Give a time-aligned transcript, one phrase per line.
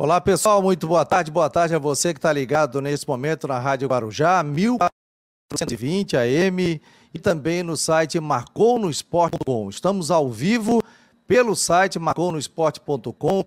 [0.00, 1.28] Olá pessoal, muito boa tarde.
[1.28, 6.80] Boa tarde a você que está ligado nesse momento na Rádio Guarujá, 1420 AM
[7.12, 9.68] e também no site marconosport.com.
[9.68, 10.80] Estamos ao vivo
[11.26, 13.44] pelo site marconosport.com,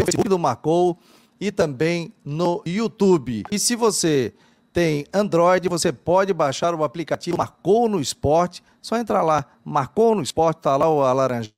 [0.00, 0.98] Facebook do Marcou
[1.38, 3.42] e também no YouTube.
[3.52, 4.32] E se você
[4.72, 8.64] tem Android, você pode baixar o aplicativo Marcou no Esporte.
[8.80, 11.57] Só entrar lá, Marcou no Esporte, está lá o alaranjado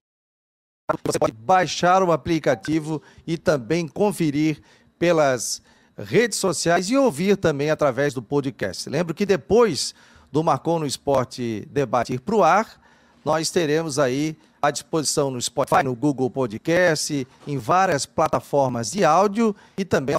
[1.04, 4.60] você pode baixar o aplicativo e também conferir
[4.98, 5.62] pelas
[5.96, 8.88] redes sociais e ouvir também através do podcast.
[8.88, 9.94] Lembro que depois
[10.32, 12.80] do Marcou no Esporte Debate ir para o ar,
[13.24, 19.54] nós teremos aí à disposição no Spotify, no Google Podcast, em várias plataformas de áudio
[19.76, 20.16] e também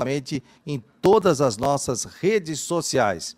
[0.65, 3.35] em todas as nossas redes sociais.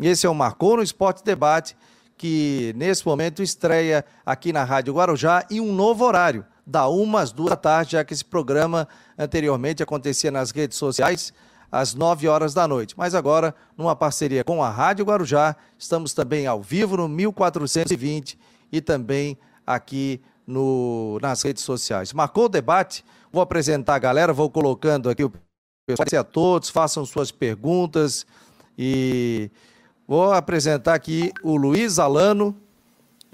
[0.00, 1.76] Esse é o Marcou no Esporte Debate,
[2.16, 7.32] que nesse momento estreia aqui na Rádio Guarujá em um novo horário da uma às
[7.32, 8.86] duas da tarde, já que esse programa
[9.16, 11.32] anteriormente acontecia nas redes sociais
[11.72, 12.94] às 9 horas da noite.
[12.96, 18.38] Mas agora, numa parceria com a Rádio Guarujá, estamos também ao vivo no 1420
[18.70, 22.12] e também aqui no, nas redes sociais.
[22.12, 23.02] Marcou o debate?
[23.32, 25.32] Vou apresentar a galera, vou colocando aqui o
[25.86, 28.26] pessoal a todos, façam suas perguntas
[28.76, 29.50] e
[30.06, 32.54] vou apresentar aqui o Luiz Alano,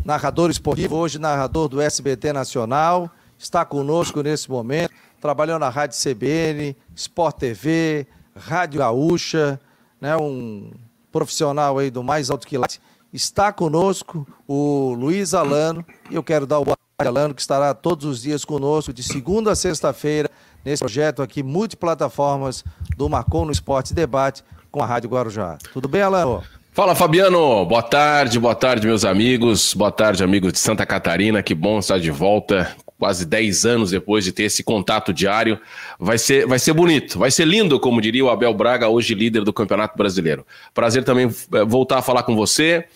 [0.05, 6.77] narrador esportivo, hoje narrador do SBT Nacional está conosco nesse momento, trabalhou na Rádio CBN,
[6.95, 9.61] Sport TV, Rádio Gaúcha,
[10.01, 10.71] né, um
[11.11, 12.81] profissional aí do mais alto quilate.
[13.13, 17.73] Está conosco o Luiz Alano, e eu quero dar o boa tarde Alano, que estará
[17.73, 20.29] todos os dias conosco, de segunda a sexta-feira,
[20.65, 22.65] nesse projeto aqui, multiplataformas
[22.97, 25.57] do Marcon no Esporte Debate, com a Rádio Guarujá.
[25.73, 26.43] Tudo bem, Alano?
[26.73, 31.55] Fala Fabiano, boa tarde, boa tarde meus amigos, boa tarde amigos de Santa Catarina, que
[31.55, 32.75] bom estar de volta
[33.05, 35.61] quase 10 anos depois de ter esse contato diário.
[36.01, 39.45] Vai ser, vai ser bonito, vai ser lindo, como diria o Abel Braga, hoje líder
[39.45, 40.47] do Campeonato Brasileiro.
[40.73, 42.87] Prazer também eh, voltar a falar com você.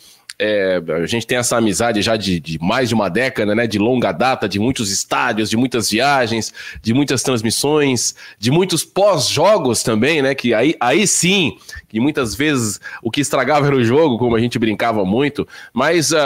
[0.41, 3.67] É, a gente tem essa amizade já de, de, mais de uma década, né?
[3.67, 9.83] De longa data, de muitos estádios, de muitas viagens, de muitas transmissões, de muitos pós-jogos
[9.83, 10.37] também, né?
[10.37, 11.57] Que aí, aí sim,
[11.89, 15.47] que muitas vezes o que estragava era o jogo, como a gente brincava muito.
[15.73, 16.17] Mas uh,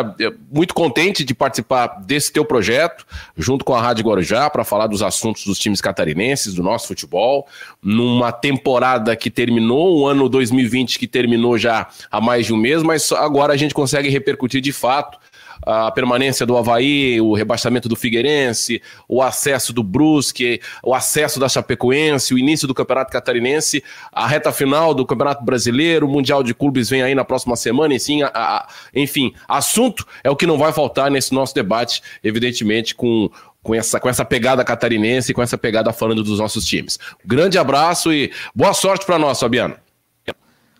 [0.53, 5.03] muito contente de participar desse teu projeto, junto com a Rádio Guarujá, para falar dos
[5.03, 7.47] assuntos dos times catarinenses, do nosso futebol,
[7.83, 12.83] numa temporada que terminou, um ano 2020 que terminou já há mais de um mês,
[12.83, 15.19] mas agora a gente consegue consegue repercutir de fato
[15.65, 21.49] a permanência do Havaí, o rebaixamento do Figueirense, o acesso do Brusque, o acesso da
[21.49, 26.53] Chapecoense, o início do Campeonato Catarinense, a reta final do Campeonato Brasileiro, o Mundial de
[26.53, 30.59] Clubes vem aí na próxima semana, enfim, a, a, enfim, assunto é o que não
[30.59, 33.31] vai faltar nesse nosso debate, evidentemente, com
[33.63, 36.99] com essa, com essa pegada catarinense, com essa pegada falando dos nossos times.
[37.25, 39.77] Grande abraço e boa sorte para nós, Fabiano.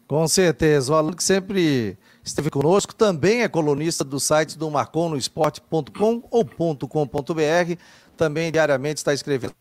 [0.09, 6.23] Com certeza, o aluno que sempre esteve conosco, também é colunista do site do marconosport.com
[6.31, 7.77] ou .com.br,
[8.17, 9.55] também diariamente está escrevendo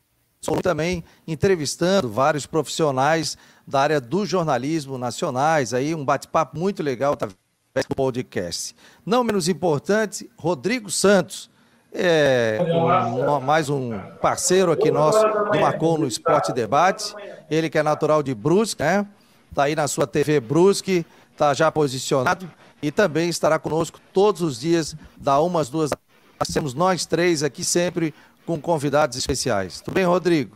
[0.64, 7.36] também entrevistando vários profissionais da área do jornalismo nacionais, aí um bate-papo muito legal através
[7.88, 8.76] do podcast.
[9.06, 11.50] Não menos importante, Rodrigo Santos,
[11.94, 17.14] é um, mais um parceiro aqui nosso do Marcon no Esporte Debate,
[17.50, 19.06] ele que é natural de Brusque, né?
[19.54, 21.06] Tá aí na sua TV Brusque,
[21.42, 22.48] está já posicionado
[22.84, 25.90] e também estará conosco todos os dias, da umas duas.
[26.54, 28.14] Temos nós três aqui sempre
[28.46, 29.82] com convidados especiais.
[29.82, 30.56] Tudo bem, Rodrigo?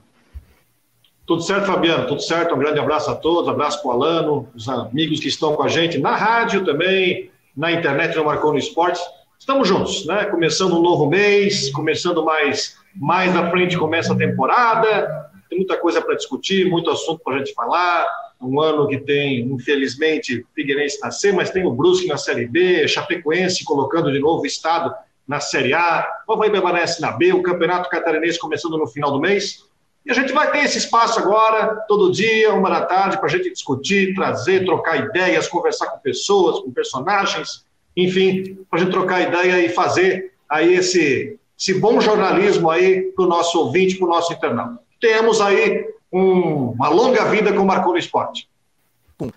[1.25, 2.53] Tudo certo, Fabiano, tudo certo.
[2.53, 5.68] Um grande abraço a todos, abraço para o Alano, os amigos que estão com a
[5.68, 9.02] gente na rádio também, na internet no Marcou no Esporte.
[9.40, 10.25] Estamos juntos, né?
[10.25, 16.00] Começando um novo mês, começando mais, mais na frente começa a temporada, tem muita coisa
[16.00, 18.07] para discutir, muito assunto para a gente falar
[18.45, 22.88] um ano que tem, infelizmente, Figueirense na C, mas tem o Brusque na Série B,
[22.88, 24.94] Chapecoense colocando de novo o Estado
[25.28, 29.19] na Série A, o Havaí permanece na B, o Campeonato Catarinense começando no final do
[29.19, 29.63] mês.
[30.05, 33.29] E a gente vai ter esse espaço agora, todo dia, uma da tarde, para a
[33.29, 37.66] gente discutir, trazer, trocar ideias, conversar com pessoas, com personagens,
[37.97, 43.25] enfim, para a gente trocar ideia e fazer aí esse, esse bom jornalismo aí para
[43.25, 44.79] o nosso ouvinte, para o nosso internauta.
[45.02, 48.47] Temos aí um, uma longa vida com o Marcou Esporte.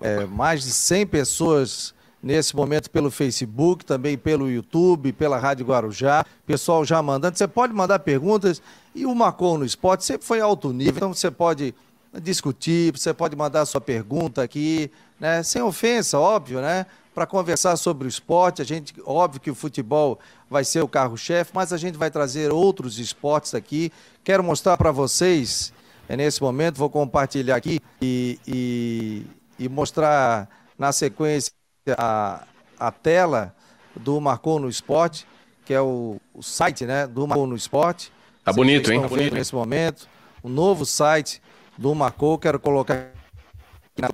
[0.01, 1.93] É, mais de 100 pessoas
[2.23, 6.25] nesse momento pelo Facebook, também pelo YouTube, pela Rádio Guarujá.
[6.47, 7.37] Pessoal já mandando.
[7.37, 8.63] Você pode mandar perguntas
[8.95, 11.75] e o Marcou no Esporte sempre foi alto nível, então você pode
[12.23, 15.43] discutir, você pode mandar sua pergunta aqui, né?
[15.43, 16.87] Sem ofensa, óbvio, né?
[17.13, 21.51] Para conversar sobre o esporte, a gente, óbvio que o futebol vai ser o carro-chefe,
[21.53, 23.93] mas a gente vai trazer outros esportes aqui.
[24.23, 25.73] Quero mostrar para vocês
[26.09, 26.77] é nesse momento.
[26.77, 29.27] Vou compartilhar aqui e, e,
[29.59, 31.53] e mostrar na sequência
[31.97, 32.45] a,
[32.79, 33.55] a tela
[33.95, 35.27] do Marcou no Esporte,
[35.65, 38.13] que é o, o site né, do Marcou no Esporte.
[38.45, 39.03] Tá bonito, hein?
[39.03, 40.09] Tá bonito nesse momento.
[40.43, 41.43] O novo site
[41.77, 44.09] do Marcou, quero colocar aqui na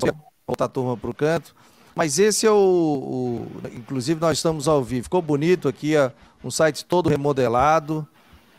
[0.46, 1.54] voltar a turma para o canto.
[1.94, 5.04] Mas esse é o, o, Inclusive, nós estamos ao vivo.
[5.04, 6.10] Ficou bonito aqui, ó,
[6.42, 8.06] um site todo remodelado,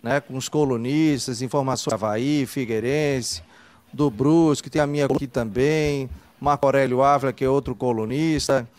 [0.06, 0.22] né?
[0.22, 3.42] Com os colunistas, informações do Havaí, Figueirense,
[3.92, 6.07] do Brusque, tem a minha aqui também,
[6.40, 8.69] Marco Aurélio Ávila, que é outro colunista,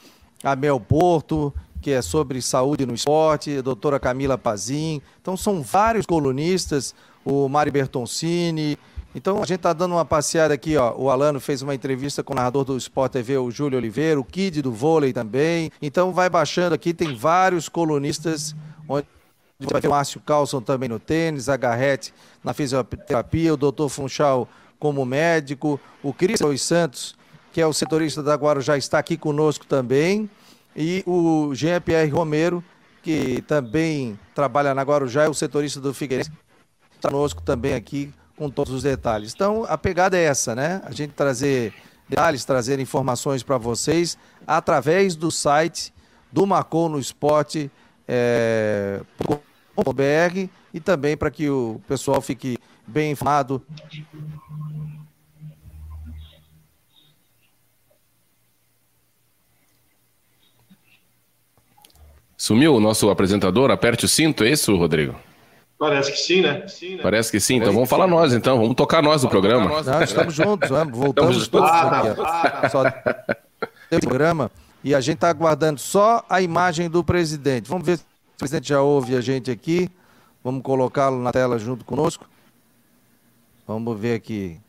[0.44, 1.52] a Mel Porto,
[1.82, 5.02] que é sobre saúde no esporte, a doutora Camila Pazin.
[5.20, 6.94] Então, são vários colunistas,
[7.24, 8.78] o Mari Bertoncini,
[9.12, 10.94] então a gente está dando uma passeada aqui, ó.
[10.96, 14.24] O Alano fez uma entrevista com o narrador do Sport TV, o Júlio Oliveira, o
[14.24, 15.72] Kid do vôlei também.
[15.82, 18.54] Então vai baixando aqui, tem vários colunistas,
[18.88, 19.08] onde
[19.58, 22.12] o Márcio Carlson também no tênis, a Garrete
[22.44, 24.48] na fisioterapia, o doutor Funchal
[24.78, 27.16] como médico, o Cris Santos,
[27.52, 30.28] que é o setorista da Guarujá, está aqui conosco também,
[30.76, 32.62] e o Jean-Pierre Romero,
[33.02, 36.30] que também trabalha na Guarujá, é o setorista do Figueirense,
[36.94, 39.32] está conosco também aqui com todos os detalhes.
[39.34, 40.82] Então, a pegada é essa, né?
[40.84, 41.72] A gente trazer
[42.06, 45.94] detalhes, trazer informações para vocês através do site
[46.30, 47.70] do Marcou no Esporte
[48.06, 49.00] é,
[49.76, 53.62] .br e também para que o pessoal fique bem informado.
[62.36, 63.70] Sumiu o nosso apresentador?
[63.70, 65.16] Aperte o cinto, é isso, Rodrigo?
[65.78, 66.66] Parece que sim, né?
[66.68, 67.02] Sim, né?
[67.02, 67.56] Parece que sim.
[67.56, 68.58] Então vamos falar nós, então.
[68.58, 69.68] Vamos tocar nós no programa.
[69.68, 69.86] Nós.
[69.86, 70.96] Não, estamos juntos, vamos.
[70.96, 72.20] voltamos estamos todos ah, aqui.
[72.20, 72.68] Ah, tá.
[72.68, 72.84] Só
[74.00, 74.50] programa
[74.82, 77.68] e a gente está aguardando só a imagem do presidente.
[77.68, 79.90] Vamos ver se o presidente já ouve a gente aqui.
[80.44, 82.24] Vamos colocá-lo na tela junto conosco.
[83.66, 84.60] Vamos ver aqui.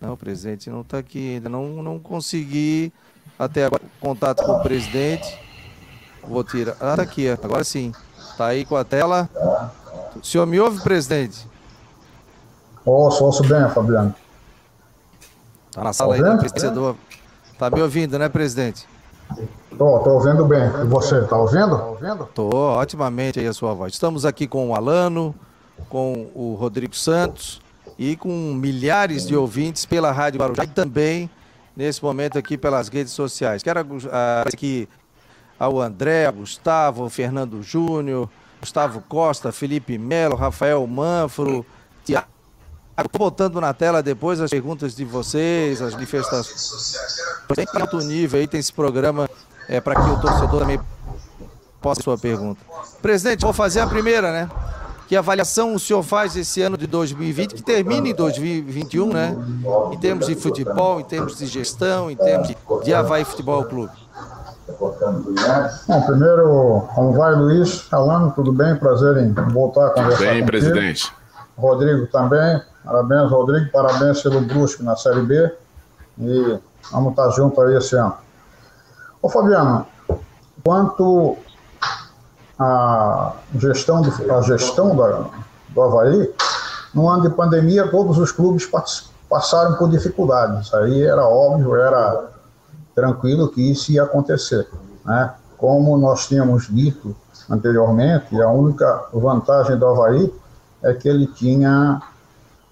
[0.00, 1.48] Não, o presidente não está aqui ainda.
[1.48, 2.92] Não, não consegui
[3.38, 5.38] até agora contato com o presidente.
[6.22, 6.76] Vou tirar.
[6.80, 7.92] Ah, tá aqui, agora sim.
[8.36, 9.28] Tá aí com a tela.
[10.14, 11.46] O senhor me ouve, presidente?
[12.84, 14.14] Ouço, ouço bem, Fabiano.
[15.72, 16.96] Tá na sala tá aí, vencedor.
[17.58, 18.86] Tá me ouvindo, né, presidente?
[19.76, 20.62] Tô, tô ouvindo bem.
[20.82, 21.76] E você, tá ouvindo?
[21.76, 22.28] Tá ouvindo?
[22.32, 23.92] Tô, otimamente aí a sua voz.
[23.92, 25.34] Estamos aqui com o Alano,
[25.88, 27.60] com o Rodrigo Santos
[27.98, 31.28] e com milhares de ouvintes pela Rádio Guarujá e também
[31.76, 33.60] nesse momento aqui pelas redes sociais.
[33.60, 34.08] Quero uh,
[34.46, 34.88] aqui
[35.58, 38.28] ao André, ao Gustavo, ao Fernando Júnior,
[38.60, 41.66] Gustavo Costa, Felipe Melo, Rafael Manfro,
[42.04, 42.37] Tiago.
[42.98, 46.96] Estou botando na tela depois as perguntas de vocês, as manifestações.
[47.54, 49.30] Tem alto nível aí, tem esse programa
[49.68, 50.80] é, para que o torcedor também
[51.80, 52.60] possa sua pergunta.
[53.00, 54.50] Presidente, vou fazer a primeira, né?
[55.06, 59.36] Que avaliação o senhor faz esse ano de 2020, que termina em 2021, né?
[59.92, 62.48] Em termos de futebol, em termos de gestão, em termos
[62.84, 63.92] de Havaí Futebol Clube.
[64.78, 67.86] Bom, primeiro, como vai, Luiz?
[67.90, 68.76] Alano, tudo bem?
[68.76, 70.46] Prazer em voltar a conversar Bem, contigo.
[70.46, 71.12] presidente.
[71.56, 72.60] Rodrigo também.
[72.88, 73.70] Parabéns, Rodrigo.
[73.70, 75.54] Parabéns pelo Brusque na Série B.
[76.20, 76.58] E
[76.90, 78.14] vamos estar juntos aí esse ano.
[79.20, 79.86] Ô, Fabiano,
[80.64, 81.36] quanto
[82.58, 84.10] à gestão do,
[84.42, 86.32] gestão do Havaí,
[86.94, 88.66] no ano de pandemia, todos os clubes
[89.28, 90.72] passaram por dificuldades.
[90.72, 92.30] Aí era óbvio, era
[92.94, 94.66] tranquilo que isso ia acontecer.
[95.04, 95.34] Né?
[95.58, 97.14] Como nós tínhamos dito
[97.50, 100.32] anteriormente, a única vantagem do Havaí
[100.82, 102.00] é que ele tinha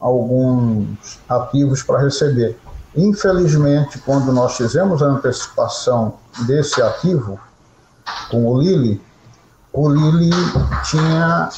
[0.00, 2.58] alguns ativos para receber.
[2.94, 6.14] Infelizmente, quando nós fizemos a antecipação
[6.46, 7.38] desse ativo
[8.30, 9.02] com o Lili,
[9.72, 10.30] o Lili
[10.84, 11.50] tinha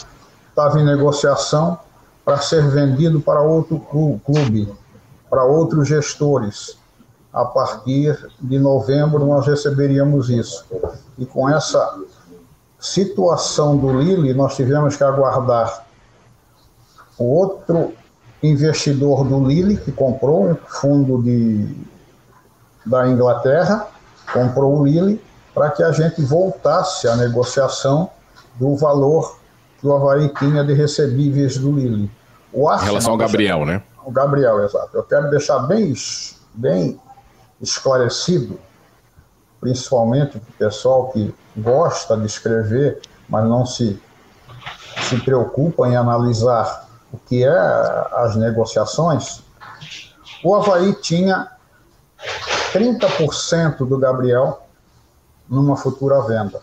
[0.49, 1.79] estava em negociação
[2.25, 4.73] para ser vendido para outro clube,
[5.31, 6.77] para outros gestores
[7.33, 10.65] a partir de novembro nós receberíamos isso.
[11.17, 12.01] E com essa
[12.79, 15.87] situação do Lille, nós tivemos que aguardar
[17.19, 17.93] o outro
[18.43, 21.77] investidor do Lille, que comprou um fundo de,
[22.87, 23.89] da Inglaterra,
[24.33, 25.21] comprou o Lille,
[25.55, 28.11] para que a gente voltasse à negociação
[28.59, 29.39] do valor
[29.81, 32.11] que o Havaí tinha de recebíveis do Lille.
[32.53, 33.83] O Arsenal, em relação ao Gabriel, né?
[34.05, 34.97] O Gabriel, exato.
[34.97, 35.93] Eu quero deixar bem,
[36.55, 37.01] bem
[37.61, 38.59] esclarecido,
[39.61, 44.01] principalmente para o pessoal que gosta de escrever, mas não se,
[45.09, 49.43] se preocupa em analisar o que é as negociações,
[50.45, 51.49] o Havaí tinha
[52.73, 54.67] 30% do Gabriel
[55.49, 56.61] numa futura venda.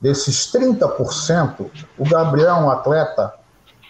[0.00, 3.34] Desses 30%, o Gabriel é um atleta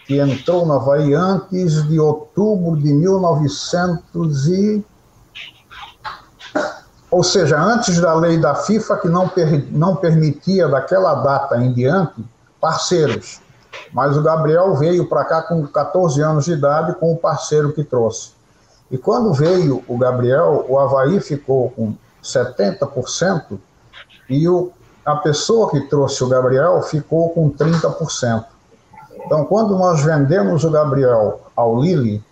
[0.05, 4.85] que entrou na Havaí antes de outubro de 1900 e...
[7.09, 9.67] Ou seja, antes da lei da FIFA que não, per...
[9.71, 12.23] não permitia daquela data em diante
[12.59, 13.40] parceiros.
[13.93, 17.83] Mas o Gabriel veio para cá com 14 anos de idade com o parceiro que
[17.83, 18.31] trouxe.
[18.89, 23.57] E quando veio o Gabriel, o Havaí ficou com 70%
[24.29, 24.71] e o,
[25.05, 28.45] a pessoa que trouxe o Gabriel ficou com 30%.
[29.25, 32.23] Então, quando nós vendemos o Gabriel ao Lili,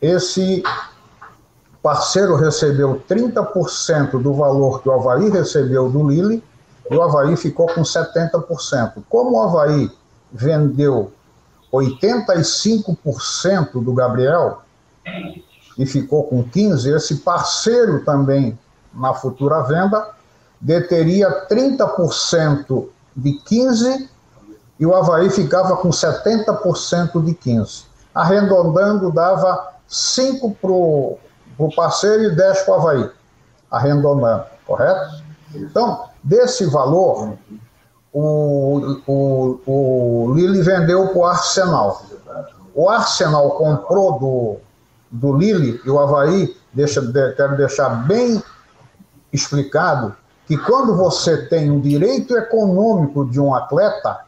[0.00, 0.62] esse
[1.82, 6.42] parceiro recebeu 30% do valor que o Havaí recebeu do Lili
[6.90, 9.02] e o Havaí ficou com 70%.
[9.08, 9.90] Como o Havaí
[10.32, 11.12] vendeu
[11.72, 14.62] 85% do Gabriel
[15.78, 18.58] e ficou com 15%, esse parceiro também
[18.94, 20.10] na futura venda
[20.60, 24.08] deteria 30% de 15%
[24.78, 27.84] e o Havaí ficava com 70% de 15%.
[28.14, 31.18] Arredondando, dava 5% para o
[31.74, 33.10] parceiro e 10% para o Havaí.
[33.70, 35.22] Arredondando, correto?
[35.54, 37.36] Então, desse valor,
[38.18, 42.02] o, o, o Lille vendeu para o Arsenal.
[42.74, 44.56] O Arsenal comprou do,
[45.10, 47.02] do Lille e o Havaí, deixa,
[47.36, 48.42] quero deixar bem
[49.30, 54.20] explicado, que quando você tem um direito econômico de um atleta,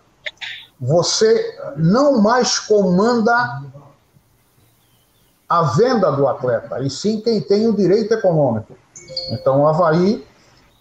[0.78, 3.62] você não mais comanda
[5.48, 8.76] a venda do atleta, e sim quem tem o direito econômico.
[9.30, 10.26] Então o Havaí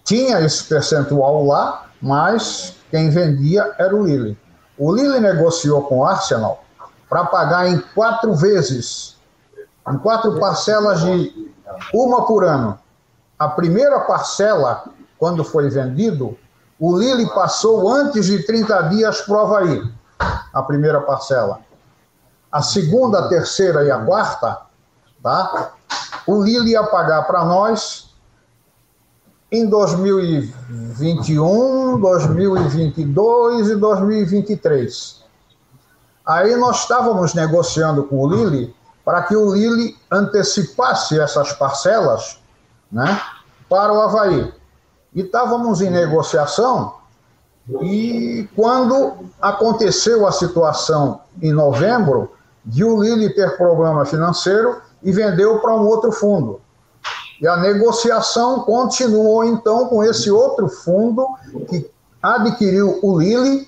[0.04, 4.38] tinha esse percentual lá, mas quem vendia era o Lille.
[4.78, 6.64] O Lille negociou com o Arsenal
[7.10, 9.18] para pagar em quatro vezes,
[9.90, 11.52] em quatro parcelas de
[11.94, 12.78] uma por ano.
[13.40, 14.86] A primeira parcela,
[15.18, 16.38] quando foi vendido,
[16.80, 19.94] o Lille passou antes de 30 dias para o Havaí,
[20.54, 21.60] a primeira parcela.
[22.52, 24.62] A segunda, a terceira e a quarta,
[25.22, 25.74] tá?
[26.26, 28.07] o Lille ia pagar para nós
[29.52, 35.24] em 2021, 2022 e 2023.
[36.26, 38.76] Aí nós estávamos negociando com o Lille
[39.06, 42.40] para que o Lille antecipasse essas parcelas
[42.92, 43.20] né,
[43.70, 44.54] para o Havaí.
[45.16, 46.98] E estávamos em negociação
[47.82, 52.32] e quando aconteceu a situação em novembro
[52.66, 56.60] de o Lille ter problema financeiro e vendeu para um outro fundo.
[57.40, 61.28] E a negociação continuou então com esse outro fundo
[61.70, 61.90] que
[62.22, 63.68] adquiriu o Lille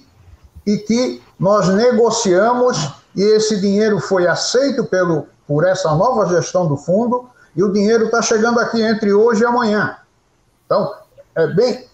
[0.65, 6.77] e que nós negociamos e esse dinheiro foi aceito pelo, por essa nova gestão do
[6.77, 9.97] fundo e o dinheiro está chegando aqui entre hoje e amanhã.
[10.65, 10.93] Então,
[11.35, 11.88] é bem,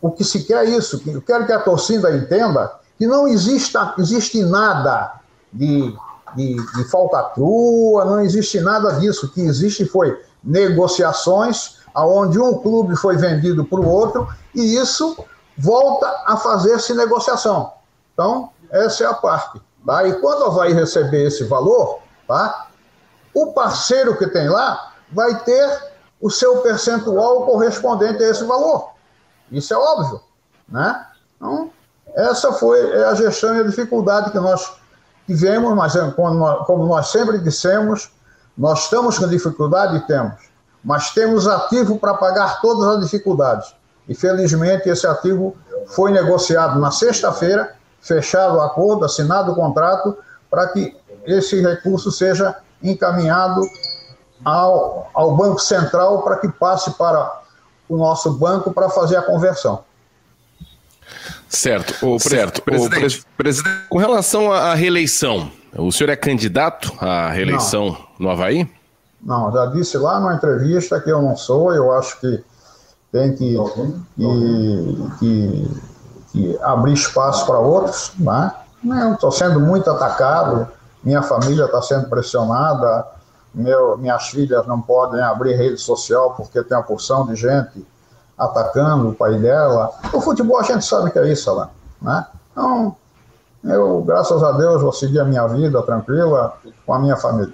[0.00, 3.94] o que se quer é isso, eu quero que a torcida entenda que não exista,
[3.98, 5.20] existe nada
[5.52, 5.94] de,
[6.36, 12.96] de, de falcatrua, não existe nada disso, o que existe foi negociações, aonde um clube
[12.96, 15.16] foi vendido para o outro, e isso
[15.56, 17.72] volta a fazer-se negociação.
[18.12, 19.60] Então, essa é a parte.
[19.84, 20.06] Tá?
[20.06, 22.68] E quando vai receber esse valor, tá?
[23.34, 25.88] o parceiro que tem lá vai ter
[26.20, 28.90] o seu percentual correspondente a esse valor.
[29.50, 30.20] Isso é óbvio.
[30.68, 31.06] Né?
[31.36, 31.70] Então,
[32.14, 34.72] essa foi a gestão e a dificuldade que nós
[35.26, 35.94] tivemos, mas
[36.66, 38.10] como nós sempre dissemos,
[38.58, 40.04] nós estamos com dificuldade?
[40.06, 40.34] Temos.
[40.84, 43.72] Mas temos ativo para pagar todas as dificuldades.
[44.08, 50.16] E felizmente esse ativo foi negociado na sexta-feira, fechado o acordo, assinado o contrato,
[50.50, 53.60] para que esse recurso seja encaminhado
[54.44, 57.42] ao, ao Banco Central para que passe para
[57.88, 59.84] o nosso banco para fazer a conversão.
[61.48, 62.62] Certo, o, certo.
[62.62, 63.20] Presidente.
[63.20, 68.26] O, presidente, com relação à reeleição, o senhor é candidato à reeleição não.
[68.26, 68.70] no Havaí?
[69.20, 72.44] Não, já disse lá numa entrevista que eu não sou, eu acho que
[73.10, 73.56] tem que,
[74.16, 75.80] que, que,
[76.32, 78.12] que abrir espaço para outros.
[78.18, 78.52] Né?
[79.12, 80.68] Estou sendo muito atacado,
[81.02, 83.06] minha família está sendo pressionada,
[83.54, 87.84] meu, minhas filhas não podem abrir rede social porque tem uma porção de gente
[88.36, 89.92] atacando o pai dela.
[90.12, 91.70] O futebol a gente sabe que é isso lá.
[92.00, 92.26] Né?
[92.52, 92.96] Então,
[93.64, 96.54] eu, graças a Deus, vou seguir a minha vida tranquila
[96.86, 97.52] com a minha família.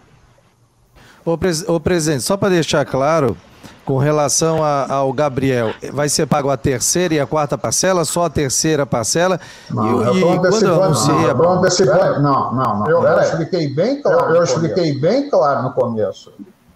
[1.24, 3.36] Ô, pres ô presidente, só para deixar claro,
[3.84, 8.24] com relação a, ao Gabriel, vai ser pago a terceira e a quarta parcela, só
[8.26, 9.40] a terceira parcela?
[9.70, 11.14] Não, e, eu quando eu anunciei...
[11.14, 12.86] Não, eu antecipando, não, não, não.
[12.88, 14.30] Eu, eu expliquei bem claro.
[14.30, 16.32] Eu, eu expliquei bem claro no começo.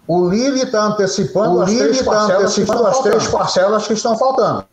[0.07, 4.65] O Lili está antecipando, o as, três tá antecipando as três parcelas que estão faltando.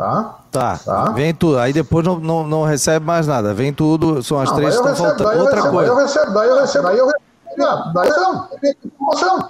[0.00, 0.34] Tá?
[0.50, 0.78] Tá.
[0.78, 1.04] tá.
[1.10, 1.58] Vem tudo.
[1.58, 3.52] Aí depois não, não, não, recebe mais nada.
[3.52, 5.38] Vem tudo, são as não, três que estão faltando.
[5.40, 5.90] Outra recebo, coisa.
[5.90, 7.92] Daí eu recebo, daí eu recebo, daí eu recebo.
[7.92, 9.48] Daí eu recebo.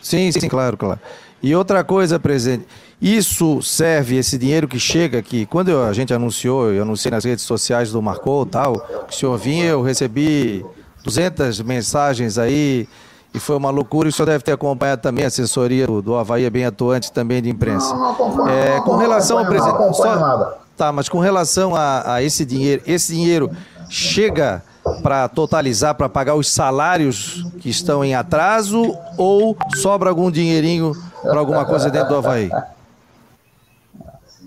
[0.00, 1.00] Sim, sim, claro, claro.
[1.42, 2.68] E outra coisa, presidente,
[3.00, 7.44] isso serve, esse dinheiro que chega aqui, quando a gente anunciou, eu anunciei nas redes
[7.44, 10.64] sociais do Marcou tal, que o senhor vinha, eu recebi
[11.02, 12.88] 200 mensagens aí,
[13.34, 16.16] e foi uma loucura, e o senhor deve ter acompanhado também a assessoria do, do
[16.16, 17.94] Havaí, é bem atuante também de imprensa.
[17.94, 19.78] Não, não acompanho, é, com relação ao presidente.
[19.78, 20.58] Não só, nada.
[20.76, 23.50] Tá, mas com relação a, a esse dinheiro, esse dinheiro
[23.88, 24.62] chega
[25.02, 31.38] para totalizar, para pagar os salários que estão em atraso ou sobra algum dinheirinho para
[31.38, 32.50] alguma coisa dentro do Havaí?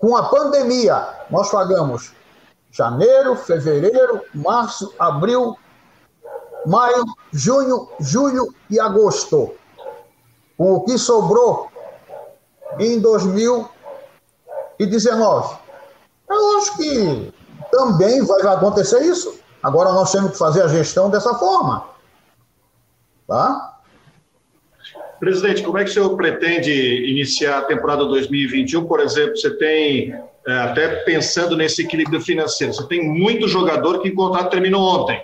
[0.00, 2.12] com a pandemia, nós pagamos
[2.72, 5.56] janeiro, fevereiro, março, abril,
[6.66, 9.54] maio, junho, julho e agosto.
[10.56, 11.70] Com o que sobrou
[12.78, 15.56] em 2019.
[16.28, 17.34] Eu acho que
[17.70, 19.38] também vai acontecer isso.
[19.62, 21.84] Agora nós temos que fazer a gestão dessa forma.
[23.26, 23.69] Tá?
[25.20, 26.72] Presidente, como é que o senhor pretende
[27.10, 28.86] iniciar a temporada 2021?
[28.86, 30.14] Por exemplo, você tem,
[30.46, 35.22] é, até pensando nesse equilíbrio financeiro, você tem muito jogador que o contrato terminou ontem.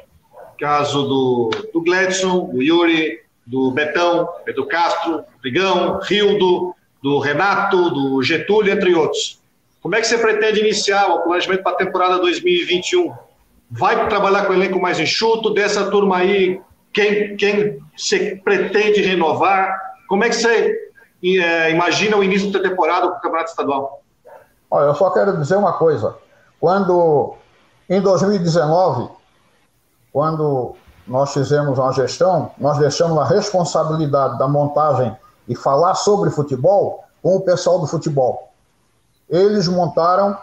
[0.61, 8.23] Caso do, do Gladson, do Yuri, do Betão, do Castro, Brigão, Rildo, do Renato, do
[8.23, 9.41] Getúlio, entre outros.
[9.81, 13.15] Como é que você pretende iniciar o planejamento para a temporada 2021?
[13.71, 15.55] Vai trabalhar com o elenco mais enxuto?
[15.55, 16.61] Dessa turma aí,
[16.97, 19.79] quem, quem você pretende renovar?
[20.09, 20.75] Como é que você
[21.23, 24.03] é, imagina o início da temporada com o Campeonato Estadual?
[24.71, 26.17] Olha, eu só quero dizer uma coisa.
[26.59, 27.35] Quando,
[27.87, 29.11] em 2019,
[30.11, 30.75] quando
[31.07, 35.15] nós fizemos uma gestão, nós deixamos a responsabilidade da montagem
[35.47, 38.55] e falar sobre futebol com o pessoal do futebol.
[39.29, 40.35] Eles montaram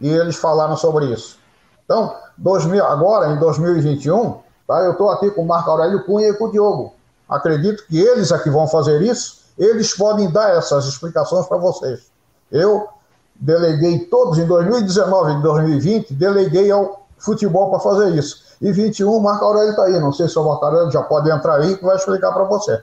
[0.00, 1.38] e eles falaram sobre isso.
[1.84, 6.34] Então, 2000, agora, em 2021, tá, eu estou aqui com o Marco Aurélio Cunha e
[6.34, 6.94] com o Diogo.
[7.28, 12.10] Acredito que eles é que vão fazer isso, eles podem dar essas explicações para vocês.
[12.50, 12.88] Eu
[13.34, 18.50] deleguei todos em 2019 e 2020, deleguei ao futebol para fazer isso.
[18.60, 19.98] E 21, o Marco Aurélio está aí.
[19.98, 22.82] Não sei se o Marco Aurélio já pode entrar aí que vai explicar para você.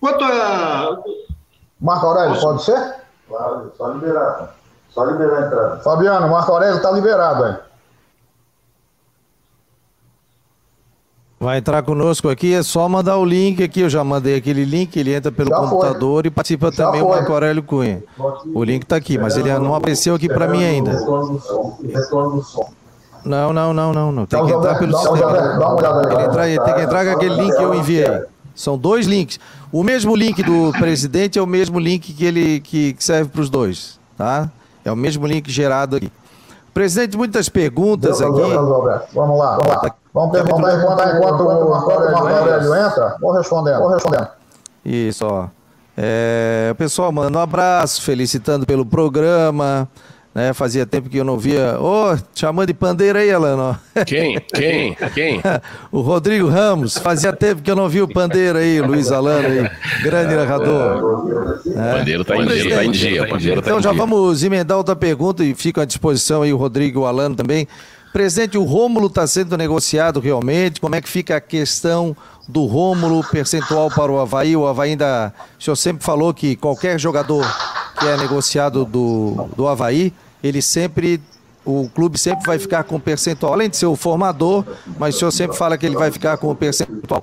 [0.00, 0.98] Quanto a.
[1.80, 2.46] Marco Aurélio, Posso...
[2.46, 2.94] pode ser?
[3.28, 4.54] Claro, só liberar.
[4.90, 5.76] Só liberar a entrada.
[5.80, 7.67] Fabiano, Marco Aurélio está liberado aí.
[11.40, 13.80] Vai entrar conosco aqui, é só mandar o link aqui.
[13.80, 16.28] Eu já mandei aquele link, ele entra pelo já computador foi.
[16.28, 17.08] e participa já também foi.
[17.08, 18.02] o Marco Aurélio Cunha.
[18.52, 20.92] O link está aqui, mas ele não apareceu aqui para mim ainda.
[23.24, 24.26] Não, não, não, não, não.
[24.26, 25.30] Tem que entrar pelo sistema.
[26.10, 28.22] Ele, entrar, ele tem que entrar com aquele link que eu enviei.
[28.54, 29.38] São dois links.
[29.70, 33.48] O mesmo link do presidente é o mesmo link que ele que serve para os
[33.48, 34.50] dois, tá?
[34.84, 36.10] É o mesmo link gerado aqui.
[36.72, 38.30] Presidente, muitas perguntas aqui.
[38.30, 39.94] Vamos lá, vamos lá.
[40.14, 43.16] Vamos perguntar enquanto, enquanto o Marco Aurélio entra.
[43.20, 44.28] Vou respondendo, vou respondendo.
[44.84, 45.48] Isso, ó.
[45.96, 49.88] É, pessoal, mandando um abraço, felicitando pelo programa.
[50.34, 50.52] Né?
[50.52, 51.78] Fazia tempo que eu não via.
[51.80, 53.78] Ô, oh, chamando de pandeira aí, Alano.
[54.06, 54.40] Quem?
[54.54, 54.96] Quem?
[55.14, 55.40] Quem?
[55.90, 56.96] o Rodrigo Ramos.
[56.98, 59.70] Fazia tempo que eu não vi o pandeira aí, Luiz Alano aí.
[60.02, 61.60] Grande narrador.
[61.74, 61.98] É.
[61.98, 63.26] Pandeiro tá em dia, tá em dia.
[63.26, 67.00] Pandeiro então tá já vamos emendar outra pergunta e fica à disposição aí o Rodrigo
[67.00, 67.66] e o Alano também.
[68.12, 70.80] Presidente, o Rômulo está sendo negociado realmente?
[70.80, 72.16] Como é que fica a questão
[72.48, 74.56] do Rômulo, percentual para o Havaí?
[74.56, 75.32] O Havaí ainda.
[75.58, 77.46] O senhor sempre falou que qualquer jogador
[77.98, 81.20] que é negociado do, do Havaí, ele sempre
[81.68, 84.64] o clube sempre vai ficar com percentual, além de ser o formador,
[84.98, 87.22] mas o senhor sempre fala que ele vai ficar com o percentual.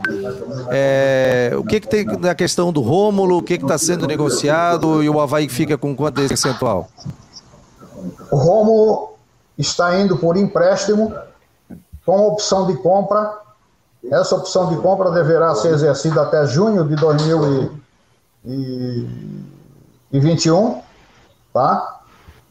[0.69, 5.09] É, o que, que tem na questão do Rômulo, o que está sendo negociado e
[5.09, 6.87] o Havaí fica com quanto desse percentual?
[8.29, 9.15] O Rômulo
[9.57, 11.11] está indo por empréstimo
[12.05, 13.39] com opção de compra.
[14.11, 16.95] Essa opção de compra deverá ser exercida até junho de
[20.19, 20.81] 2021,
[21.53, 21.99] tá?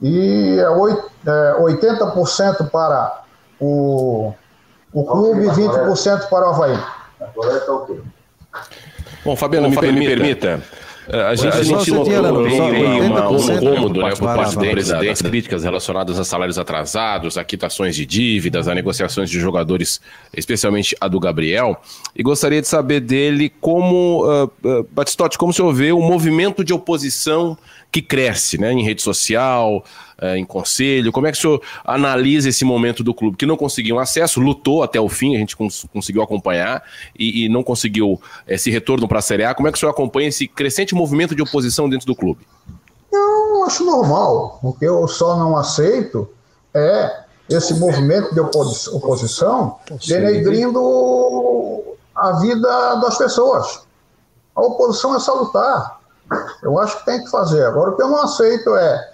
[0.02, 3.22] E é 80% é para
[3.60, 4.32] o,
[4.92, 6.78] o clube e 20% para o Havaí.
[7.20, 8.00] Agora está ok.
[9.24, 10.62] Bom, Fabiano, me, me permita.
[11.08, 15.06] É, a gente, a gente notou também uma, um incômodo né, por parte do presidente,
[15.06, 20.00] das críticas relacionadas a salários atrasados, a quitações de dívidas, a negociações de jogadores,
[20.34, 21.80] especialmente a do Gabriel.
[22.16, 26.64] E gostaria de saber dele como, uh, uh, Batistotti, como o senhor vê o movimento
[26.64, 27.56] de oposição
[27.92, 29.84] que cresce né, em rede social,
[30.22, 31.12] uh, em conselho.
[31.12, 34.82] Como é que o senhor analisa esse momento do clube que não conseguiu acesso, lutou
[34.82, 36.82] até o fim, a gente cons conseguiu acompanhar
[37.18, 39.54] e, e não conseguiu esse retorno para a Série A.
[39.54, 42.46] Como é que o senhor acompanha esse crescente movimento de oposição dentro do clube?
[43.12, 44.58] Não, acho normal.
[44.62, 46.28] O que eu só não aceito
[46.74, 50.80] é esse movimento de oposição denegrindo
[52.14, 53.82] a vida das pessoas.
[54.54, 56.00] A oposição é salutar.
[56.62, 57.64] Eu acho que tem que fazer.
[57.64, 59.13] Agora, o que eu não aceito é,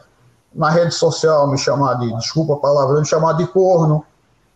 [0.54, 4.04] na rede social, me chamar de, desculpa a palavra, me chamar de corno,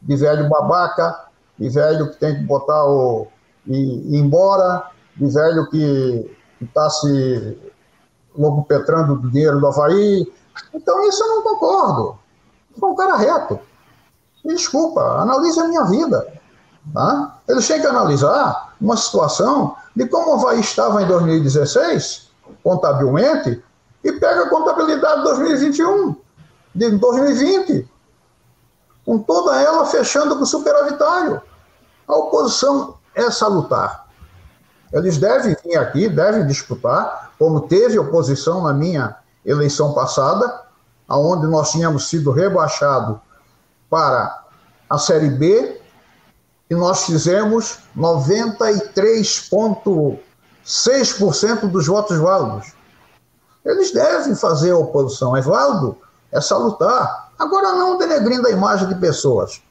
[0.02, 1.26] de velho babaca,
[1.58, 3.28] de velho que tem que botar o.
[3.66, 7.58] e ir embora, de velho que está se
[8.36, 10.26] logopetrando do dinheiro do Havaí.
[10.72, 12.18] Então, isso eu não concordo.
[12.78, 13.58] sou um cara reto.
[14.44, 16.26] Me desculpa, analise a minha vida.
[16.92, 17.38] Tá?
[17.48, 22.24] Eles têm que analisar uma situação de como o Havaí estava em 2016
[22.62, 23.62] contabilmente
[24.04, 26.16] e pega a contabilidade de 2021,
[26.74, 27.88] de 2020,
[29.04, 31.40] com toda ela fechando com superavitário.
[32.06, 34.06] A oposição é salutar.
[34.92, 40.62] Eles devem vir aqui, devem disputar, como teve oposição na minha eleição passada,
[41.08, 43.20] aonde nós tínhamos sido rebaixado
[43.88, 44.44] para
[44.88, 45.80] a Série B,
[46.68, 50.18] e nós fizemos 93 pontos
[50.64, 52.73] 6% dos votos válidos.
[53.64, 55.36] Eles devem fazer a oposição.
[55.36, 55.96] É válido,
[56.30, 57.32] é salutar.
[57.38, 59.62] Agora, não denegrindo a imagem de pessoas.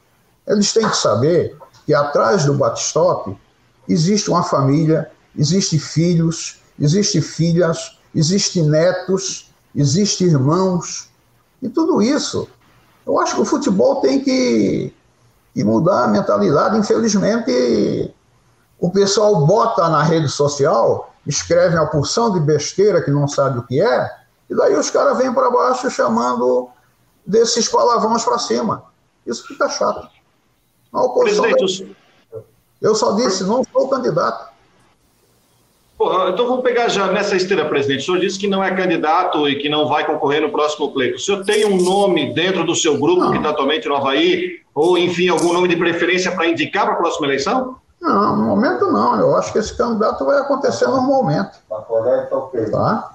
[0.46, 3.36] Eles têm que saber que atrás do Batistop
[3.88, 11.08] existe uma família, existe filhos, existe filhas, existe netos, existe irmãos.
[11.62, 12.48] E tudo isso.
[13.06, 14.92] Eu acho que o futebol tem que,
[15.54, 16.78] que mudar a mentalidade.
[16.78, 18.14] Infelizmente,
[18.78, 23.62] o pessoal bota na rede social, escreve uma porção de besteira que não sabe o
[23.62, 24.10] que é,
[24.48, 26.68] e daí os caras vêm para baixo chamando
[27.24, 28.84] desses palavrões para cima.
[29.26, 30.08] Isso fica chato.
[30.92, 31.96] A oposição Presidente,
[32.80, 34.52] eu só disse, não sou candidato.
[36.28, 38.02] então vamos pegar já nessa esteira, presidente.
[38.02, 41.16] O senhor disse que não é candidato e que não vai concorrer no próximo pleito.
[41.16, 43.30] O senhor tem um nome dentro do seu grupo não.
[43.30, 46.98] que está atualmente no Havaí, ou enfim, algum nome de preferência para indicar para a
[46.98, 47.76] próxima eleição?
[48.04, 49.18] Não, no momento não.
[49.18, 51.52] Eu acho que esse candidato vai acontecer normalmente.
[52.70, 53.12] Tá?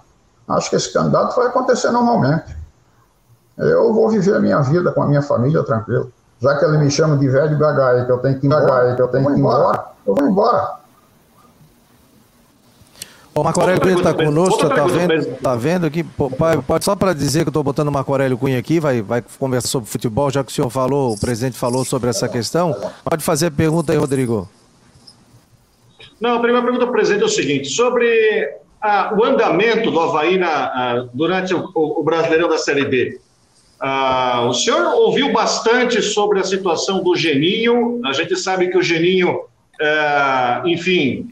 [0.48, 2.58] Acho que esse candidato vai acontecer normalmente.
[3.56, 6.12] Eu vou viver a minha vida com a minha família tranquilo.
[6.42, 9.02] Já que ele me chama de velho gagaia, que eu tenho que ir embora, que
[9.02, 10.80] eu tenho que ir embora, eu vou embora.
[13.36, 16.04] O Marco Aurélio Cunha está conosco, está vendo, tá vendo aqui?
[16.04, 19.24] Pode só para dizer que eu estou botando o Marco Aurélio Cunha aqui, vai, vai
[19.38, 22.76] conversar sobre futebol, já que o senhor falou, o presidente falou sobre essa questão.
[23.04, 24.50] Pode fazer a pergunta aí, Rodrigo.
[26.20, 30.48] Não, a primeira pergunta, presidente, é o seguinte: sobre ah, o andamento do Havaí na,
[30.48, 33.20] ah, durante o, o, Brasileirão da Série B.
[33.80, 38.02] Ah, o senhor ouviu bastante sobre a situação do Geninho.
[38.06, 39.46] A gente sabe que o Geninho,
[40.66, 41.30] enfim,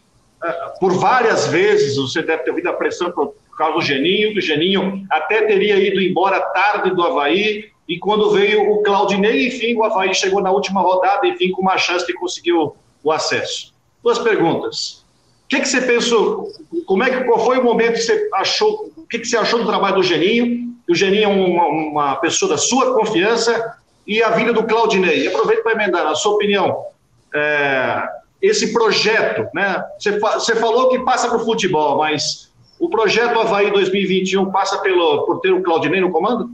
[0.79, 4.41] por várias vezes você deve ter ouvido a pressão por causa do Geninho, que o
[4.41, 7.65] Geninho até teria ido embora tarde do Havaí.
[7.87, 11.77] E quando veio o Claudinei, enfim, o Havaí chegou na última rodada, enfim, com uma
[11.77, 13.73] chance de conseguir o, o acesso.
[14.03, 15.05] Duas perguntas.
[15.45, 16.51] O que, que você pensou?
[16.85, 18.91] Como é que, qual foi o momento que você achou?
[18.97, 20.75] O que, que você achou do trabalho do Geninho?
[20.89, 25.27] O Geninho é uma, uma pessoa da sua confiança e a vinda do Claudinei.
[25.27, 26.85] Aproveito para emendar, na sua opinião,
[27.33, 28.03] é,
[28.41, 29.83] esse projeto, né?
[29.97, 35.25] Você, você falou que passa para o futebol, mas o projeto Havaí 2021 passa pelo,
[35.25, 36.49] por ter o Claudinei no comando?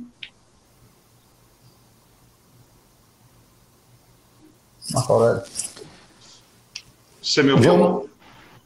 [4.93, 5.43] Marco Aurélio.
[7.23, 8.09] Você me ouviu?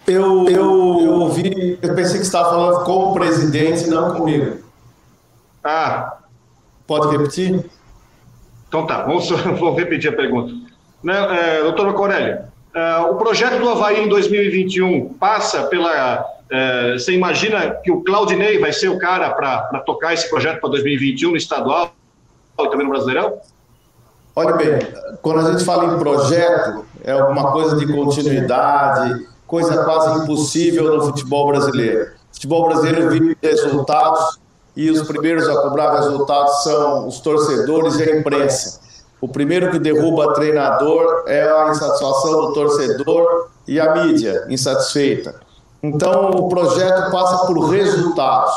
[0.07, 4.63] Eu, eu ouvi, eu pensei que você estava falando com o presidente, não comigo.
[5.63, 6.17] Ah.
[6.87, 7.69] Pode repetir?
[8.67, 10.51] Então tá, vamos, vou repetir a pergunta.
[11.03, 12.39] Né, é, doutor Corélio,
[12.73, 16.25] é, o projeto do Havaí em 2021 passa pela.
[16.49, 20.69] É, você imagina que o Claudinei vai ser o cara para tocar esse projeto para
[20.71, 21.93] 2021 no estadual
[22.59, 23.37] e também no Brasileirão?
[24.37, 24.77] Olha bem,
[25.23, 31.05] quando a gente fala em projeto, é alguma coisa de continuidade, coisa quase impossível no
[31.07, 32.11] futebol brasileiro.
[32.31, 34.37] O futebol brasileiro vive resultados
[34.75, 38.79] e os primeiros a cobrar resultados são os torcedores e a imprensa.
[39.19, 45.33] O primeiro que derruba treinador é a insatisfação do torcedor e a mídia insatisfeita.
[45.81, 48.53] Então, o projeto passa por resultados.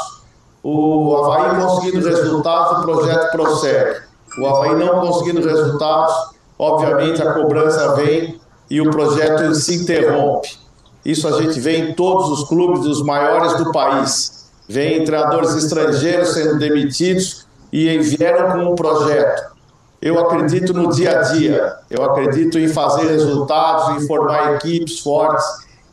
[0.63, 4.10] O Havaí conseguindo resultados, o projeto prossegue.
[4.39, 6.15] O Havaí não conseguindo resultados,
[6.59, 8.41] obviamente a cobrança vem
[8.71, 10.59] e o projeto se interrompe.
[11.05, 14.51] Isso a gente vê em todos os clubes dos maiores do país.
[14.69, 19.51] Vem treinadores estrangeiros sendo demitidos e vieram com um projeto.
[20.01, 25.45] Eu acredito no dia a dia, eu acredito em fazer resultados, em formar equipes fortes,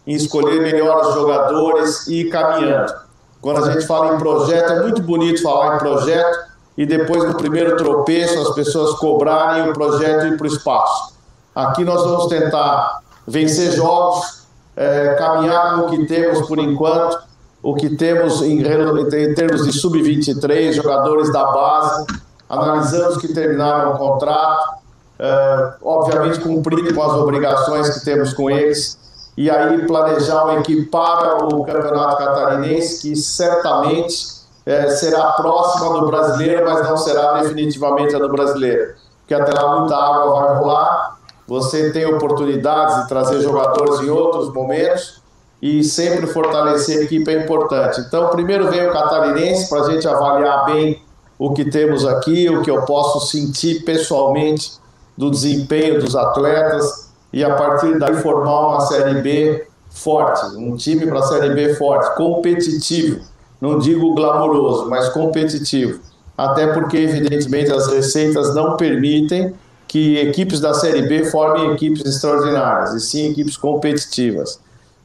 [0.05, 2.93] em escolher melhores jogadores e ir caminhando.
[3.41, 6.46] Quando a gente fala em projeto, é muito bonito falar em projeto
[6.77, 11.15] e depois no primeiro tropeço as pessoas cobrarem o projeto e ir para o espaço.
[11.55, 17.17] Aqui nós vamos tentar vencer jogos, é, caminhar com o que temos por enquanto,
[17.63, 22.05] o que temos em, em termos de sub-23, jogadores da base,
[22.47, 24.77] analisamos que terminaram o contrato,
[25.17, 28.99] é, obviamente cumprindo com as obrigações que temos com eles,
[29.35, 34.36] e aí planejar uma equipe para o Campeonato Catarinense, que certamente
[34.67, 39.79] é, será próxima do brasileiro, mas não será definitivamente a do brasileiro, porque até lá
[39.79, 45.21] muita água vai rolar, você tem oportunidades de trazer jogadores em outros momentos,
[45.61, 48.01] e sempre fortalecer a equipe é importante.
[48.01, 51.01] Então, primeiro vem o Catarinense para a gente avaliar bem
[51.39, 54.73] o que temos aqui, o que eu posso sentir pessoalmente
[55.17, 61.07] do desempenho dos atletas e a partir daí formar uma Série B forte, um time
[61.07, 63.21] para a Série B forte, competitivo,
[63.59, 65.99] não digo glamouroso, mas competitivo.
[66.37, 69.53] Até porque, evidentemente, as receitas não permitem
[69.87, 74.59] que equipes da Série B formem equipes extraordinárias, e sim equipes competitivas.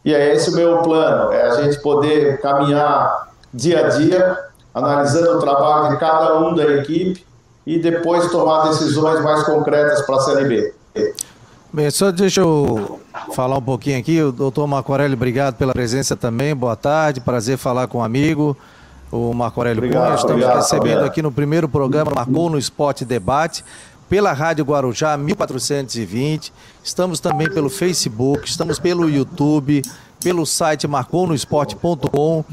[0.04, 4.38] E é esse o meu plano, é a gente poder caminhar dia a dia
[4.74, 7.24] analisando o trabalho de cada um da equipe
[7.66, 10.74] e depois tomar decisões mais concretas para a Série B.
[11.74, 13.00] Bem, só deixa eu
[13.34, 14.20] falar um pouquinho aqui.
[14.20, 16.54] O doutor Marco Aurélio, obrigado pela presença também.
[16.54, 18.54] Boa tarde, prazer falar com o um amigo,
[19.10, 20.14] o Marco Aurélio obrigado, Cunha.
[20.16, 21.06] Estamos obrigado, recebendo obrigado.
[21.06, 23.64] aqui no primeiro programa Marcou no Esporte Debate,
[24.06, 26.52] pela Rádio Guarujá 1420.
[26.84, 29.80] Estamos também pelo Facebook, estamos pelo YouTube,
[30.22, 32.44] pelo site marconosport.com.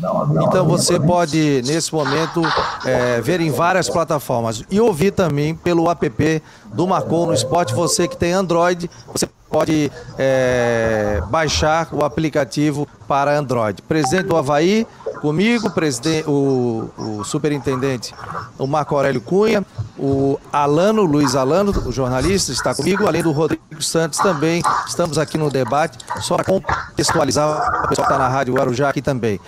[0.43, 2.41] Então você pode, nesse momento,
[2.85, 4.63] é, ver em várias plataformas.
[4.69, 6.41] E ouvir também pelo app
[6.73, 7.73] do Marcou no Esporte.
[7.73, 13.81] Você que tem Android, você pode é, baixar o aplicativo para Android.
[13.81, 14.85] Presidente do Havaí,
[15.21, 18.13] comigo, presidente, o, o superintendente,
[18.57, 19.65] o Marco Aurélio Cunha,
[19.97, 24.61] o Alano, Luiz Alano, o jornalista, está comigo, além do Rodrigo Santos também.
[24.87, 29.39] Estamos aqui no debate, só para contextualizar, o pessoal está na Rádio Guarujá aqui também.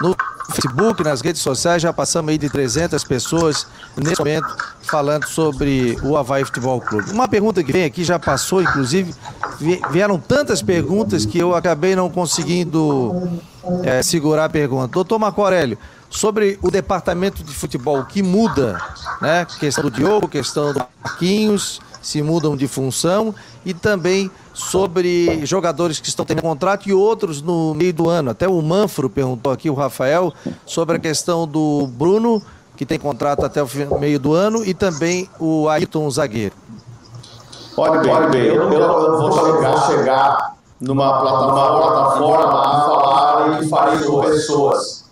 [0.00, 0.16] No
[0.50, 4.46] Facebook, nas redes sociais, já passamos aí de 300 pessoas nesse momento
[4.82, 7.10] falando sobre o Havaí Futebol Clube.
[7.10, 9.14] Uma pergunta que vem aqui, já passou, inclusive,
[9.90, 13.40] vieram tantas perguntas que eu acabei não conseguindo
[13.82, 14.88] é, segurar a pergunta.
[14.88, 18.80] Doutor Marco Aurélio, sobre o departamento de futebol que muda,
[19.20, 19.46] né?
[19.60, 23.34] Questão do Diogo, questão do Marquinhos, se mudam de função
[23.68, 28.30] e também sobre jogadores que estão tendo contrato e outros no meio do ano.
[28.30, 30.32] Até o Manfro perguntou aqui, o Rafael,
[30.64, 32.42] sobre a questão do Bruno,
[32.78, 33.68] que tem contrato até o
[34.00, 36.54] meio do ano, e também o Ayrton, zagueiro.
[37.76, 43.62] Olha bem, olha bem eu, eu, eu vou chegar, chegar numa plataforma, plataforma a falar
[43.62, 45.04] e farei com pessoas.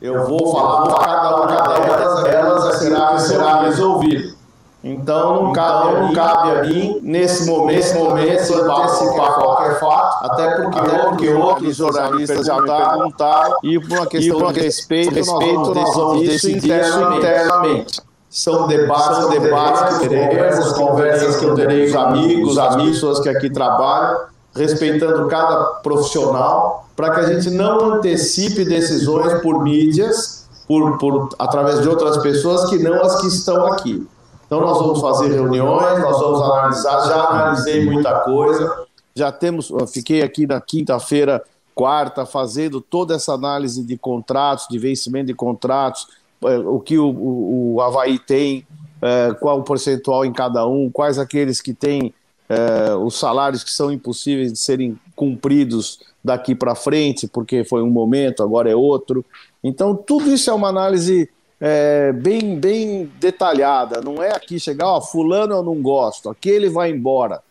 [0.00, 4.37] Eu vou falar para cada uma delas, elas será, será resolvido.
[4.82, 10.24] Então não cabe, então, não cabe a mim, nesse momento, nesse momento antecipar qualquer fato,
[10.24, 15.14] até porque, até porque outros jornalistas já perguntaram e por uma questão, por de respeito,
[15.14, 18.02] respeito nós vamos decidir isso internamente.
[18.30, 23.28] São debates, são debates que teremos, conversas que eu terei com amigos, as pessoas que
[23.28, 24.20] aqui trabalham,
[24.54, 31.80] respeitando cada profissional, para que a gente não antecipe decisões por mídias, por, por, através
[31.80, 34.06] de outras pessoas que não as que estão aqui.
[34.48, 40.22] Então nós vamos fazer reuniões, nós vamos analisar, já analisei muita coisa, já temos, fiquei
[40.22, 46.08] aqui na quinta-feira, quarta, fazendo toda essa análise de contratos, de vencimento de contratos,
[46.42, 48.66] eh, o que o, o, o Havaí tem
[49.00, 52.12] é, qual o percentual em cada um, quais aqueles que têm
[52.48, 57.90] é, os salários que são impossíveis de serem cumpridos daqui para frente, porque foi um
[57.90, 59.24] momento, agora é outro.
[59.62, 64.00] Então, tudo isso é uma análise é, bem, bem detalhada.
[64.00, 67.42] Não é aqui chegar, ó, fulano eu não gosto, aquele vai embora.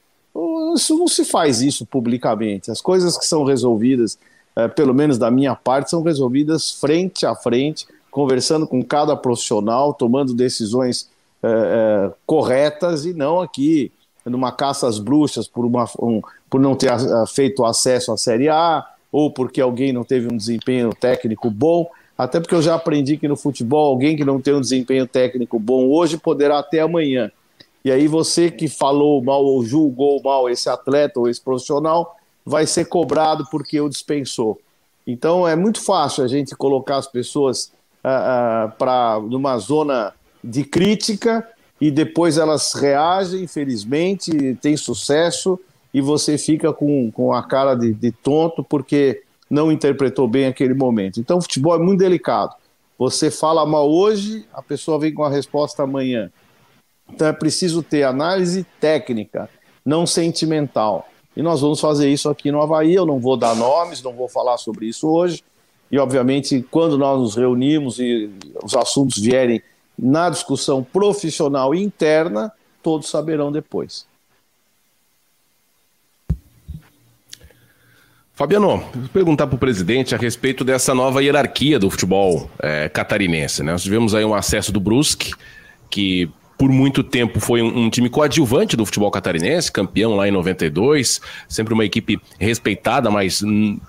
[0.76, 2.70] Isso não se faz isso publicamente.
[2.70, 4.18] As coisas que são resolvidas,
[4.56, 9.94] é, pelo menos da minha parte, são resolvidas frente a frente, conversando com cada profissional,
[9.94, 11.10] tomando decisões
[11.44, 13.92] é, é, corretas e não aqui
[14.26, 18.50] numa caça às bruxas por, uma, um, por não ter a, feito acesso à Série
[18.50, 21.90] A ou porque alguém não teve um desempenho técnico bom.
[22.18, 25.60] Até porque eu já aprendi que no futebol, alguém que não tem um desempenho técnico
[25.60, 27.32] bom hoje poderá até amanhã.
[27.86, 32.66] E aí você que falou mal ou julgou mal esse atleta ou esse profissional vai
[32.66, 34.60] ser cobrado porque o dispensou.
[35.06, 37.72] Então é muito fácil a gente colocar as pessoas
[38.04, 41.48] ah, ah, para numa zona de crítica
[41.80, 45.60] e depois elas reagem, infelizmente, tem sucesso
[45.94, 50.74] e você fica com, com a cara de, de tonto porque não interpretou bem aquele
[50.74, 51.20] momento.
[51.20, 52.56] Então, o futebol é muito delicado.
[52.98, 56.32] Você fala mal hoje, a pessoa vem com a resposta amanhã.
[57.10, 59.50] Então, é preciso ter análise técnica,
[59.86, 61.08] não sentimental.
[61.36, 62.96] E nós vamos fazer isso aqui no Havaí.
[62.96, 65.44] Eu não vou dar nomes, não vou falar sobre isso hoje.
[65.92, 68.30] E, obviamente, quando nós nos reunimos e
[68.64, 69.62] os assuntos vierem
[69.98, 72.52] na discussão profissional interna,
[72.84, 74.06] todos saberão depois.
[78.38, 83.64] Fabiano, perguntar para o presidente a respeito dessa nova hierarquia do futebol é, catarinense.
[83.64, 83.72] Né?
[83.72, 85.34] Nós tivemos aí um acesso do Brusque,
[85.90, 90.32] que por muito tempo foi um, um, time coadjuvante do futebol catarinense, campeão lá em
[90.32, 93.44] 92, sempre uma equipe respeitada, mas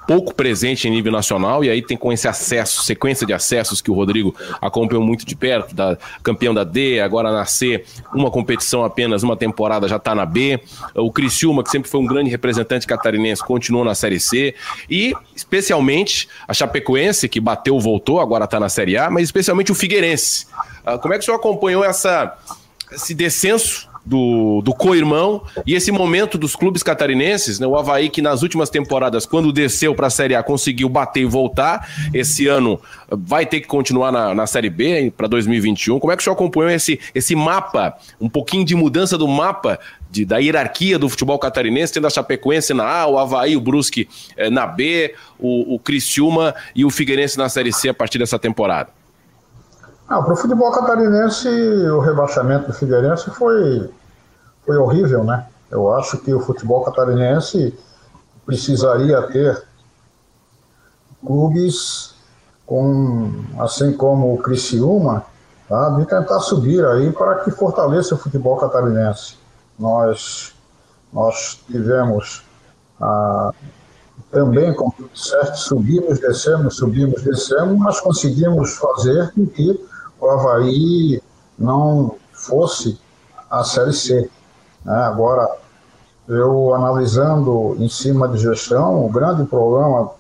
[0.07, 3.91] pouco presente em nível nacional, e aí tem com esse acesso, sequência de acessos que
[3.91, 8.85] o Rodrigo acompanhou muito de perto, da, campeão da D, agora na C, uma competição
[8.85, 10.61] apenas, uma temporada já está na B,
[10.95, 14.55] o Criciúma, que sempre foi um grande representante catarinense, continuou na Série C,
[14.91, 19.75] e especialmente a Chapecoense, que bateu, voltou, agora está na Série A, mas especialmente o
[19.75, 20.47] Figueirense.
[20.87, 22.37] Uh, como é que o senhor acompanhou essa
[22.91, 27.67] esse descenso do, do co-irmão e esse momento dos clubes catarinenses, né?
[27.67, 31.25] O Havaí que nas últimas temporadas, quando desceu para a Série A, conseguiu bater e
[31.27, 31.87] voltar.
[32.15, 35.99] Esse ano vai ter que continuar na, na Série B para 2021.
[35.99, 39.79] Como é que o senhor acompanhou esse, esse mapa, um pouquinho de mudança do mapa
[40.11, 44.09] de, da hierarquia do futebol catarinense, tendo a Chapecoense na A, o Havaí, o Brusque
[44.39, 48.39] eh, na B, o, o Criciúma e o Figueirense na Série C a partir dessa
[48.39, 48.98] temporada?
[50.09, 53.93] Ah, para o futebol catarinense, o rebaixamento do Figueirense foi,
[54.65, 55.47] foi horrível, né?
[55.71, 57.79] Eu acho que o futebol catarinense
[58.47, 59.63] precisaria ter
[61.23, 62.15] clubes
[62.65, 65.27] com, assim como o Criciúma,
[65.69, 69.37] tá, de tentar subir aí para que fortaleça o futebol catarinense.
[69.79, 70.55] Nós,
[71.13, 72.43] nós tivemos
[72.99, 73.53] ah,
[74.31, 79.88] também, como certo, subimos, descemos, subimos, descemos, mas conseguimos fazer com que
[80.21, 81.23] o Havaí
[81.59, 82.99] não fosse
[83.51, 84.31] a Série C.
[84.85, 84.95] Né?
[84.95, 85.49] Agora,
[86.29, 90.11] eu analisando em cima de gestão, o grande problema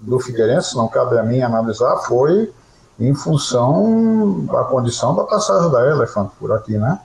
[0.00, 2.52] do Figueirense, não cabe a mim analisar, foi
[2.98, 7.00] em função da condição da passagem da Elephant por aqui, né?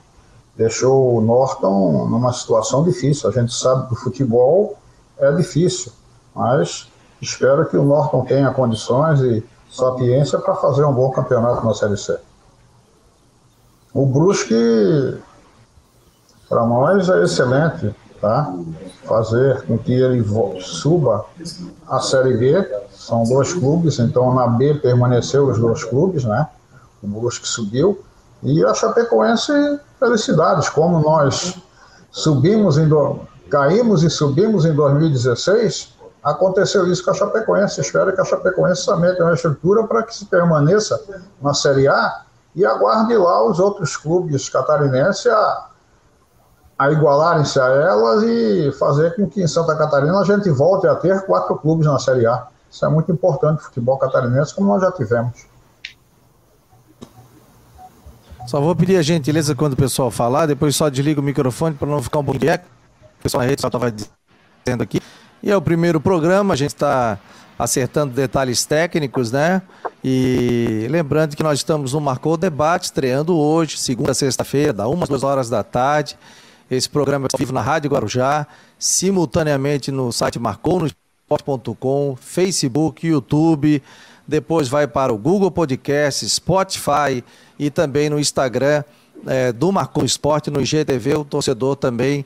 [0.56, 3.28] Deixou o Norton numa situação difícil.
[3.28, 4.76] A gente sabe que o futebol
[5.18, 5.92] é difícil,
[6.34, 6.88] mas
[7.20, 11.96] espero que o Norton tenha condições e sapiência para fazer um bom campeonato na Série
[11.96, 12.16] C.
[13.92, 15.18] O Brusque,
[16.48, 18.54] para nós, é excelente, tá?
[19.04, 20.24] Fazer com que ele
[20.60, 21.24] suba
[21.88, 26.48] a Série B, são dois clubes, então na B permaneceu os dois clubes, né?
[27.02, 28.00] O Brusque subiu.
[28.42, 29.52] E a Chapecoense,
[29.98, 31.56] felicidades, como nós
[32.10, 32.88] subimos em
[33.50, 37.82] caímos e subimos em 2016, Aconteceu isso com a Chapecoense.
[37.82, 40.98] Espero que a Chapecoense também tenha uma estrutura para que se permaneça
[41.42, 42.22] na Série A
[42.56, 45.68] e aguarde lá os outros clubes catarinenses a,
[46.78, 50.94] a igualarem-se a elas e fazer com que em Santa Catarina a gente volte a
[50.94, 52.46] ter quatro clubes na Série A.
[52.70, 55.46] Isso é muito importante no futebol catarinense, como nós já tivemos.
[58.46, 61.88] Só vou pedir a gentileza quando o pessoal falar, depois só desliga o microfone para
[61.88, 62.66] não ficar um pouco de eco.
[63.20, 65.03] O pessoal na rede só estava dizendo aqui.
[65.44, 67.18] E é o primeiro programa, a gente está
[67.58, 69.60] acertando detalhes técnicos, né?
[70.02, 75.08] E lembrando que nós estamos no Marcou Debate, estreando hoje, segunda sexta-feira, da uma às
[75.10, 76.16] duas horas da tarde.
[76.70, 78.46] Esse programa é vivo na Rádio Guarujá,
[78.78, 83.82] simultaneamente no site marcounosport.com, Facebook, YouTube,
[84.26, 87.22] depois vai para o Google Podcast, Spotify
[87.58, 88.82] e também no Instagram
[89.26, 92.24] é, do Marcou Esporte no IGTV, o torcedor também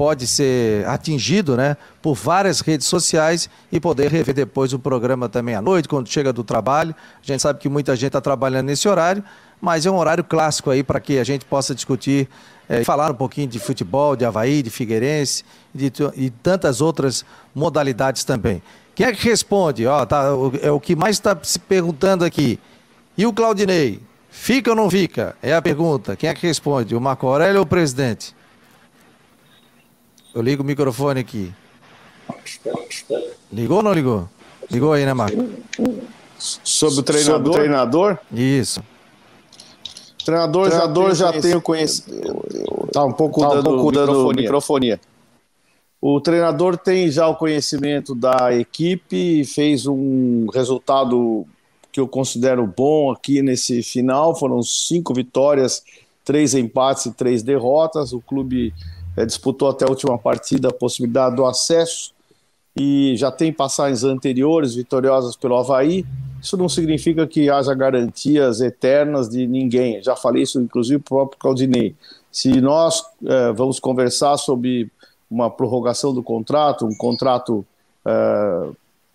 [0.00, 5.54] pode ser atingido né, por várias redes sociais e poder rever depois o programa também
[5.54, 6.94] à noite, quando chega do trabalho.
[7.22, 9.22] A gente sabe que muita gente está trabalhando nesse horário,
[9.60, 12.30] mas é um horário clássico aí para que a gente possa discutir
[12.66, 15.44] é, falar um pouquinho de futebol, de Havaí, de Figueirense
[15.74, 17.22] de, e tantas outras
[17.54, 18.62] modalidades também.
[18.94, 19.86] Quem é que responde?
[19.86, 20.28] Ó, tá,
[20.62, 22.58] é o que mais está se perguntando aqui.
[23.18, 24.00] E o Claudinei?
[24.30, 25.36] Fica ou não fica?
[25.42, 26.16] É a pergunta.
[26.16, 26.96] Quem é que responde?
[26.96, 28.39] O Marco Aurélio ou o presidente?
[30.34, 31.52] Eu ligo o microfone aqui.
[33.52, 34.28] Ligou ou não ligou?
[34.70, 35.48] Ligou aí, né, Marco?
[36.38, 37.34] Sobre o treinador?
[37.34, 38.18] Sobre o treinador?
[38.32, 38.80] Isso.
[40.20, 42.46] O treinador, treinador já, tem o conhecimento.
[42.86, 44.42] Está um pouco tá dando, um pouco dando microfonia.
[44.42, 45.00] microfonia.
[46.00, 51.46] O treinador tem já o conhecimento da equipe, fez um resultado
[51.92, 54.34] que eu considero bom aqui nesse final.
[54.34, 55.82] Foram cinco vitórias,
[56.24, 58.12] três empates e três derrotas.
[58.12, 58.72] O clube
[59.16, 62.12] é, disputou até a última partida a possibilidade do acesso
[62.76, 66.04] e já tem passagens anteriores vitoriosas pelo Havaí.
[66.40, 70.02] Isso não significa que haja garantias eternas de ninguém.
[70.02, 71.94] Já falei isso, inclusive, o próprio Claudinei.
[72.32, 74.90] Se nós é, vamos conversar sobre
[75.30, 77.64] uma prorrogação do contrato, um contrato
[78.06, 78.70] é,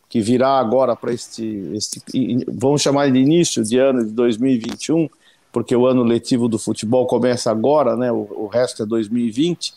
[0.07, 1.43] que virá agora para este,
[1.73, 2.01] este,
[2.47, 5.09] vamos chamar de início de ano de 2021,
[5.55, 8.11] porque o ano letivo do futebol começa agora, né?
[8.11, 9.73] O, o resto é 2020.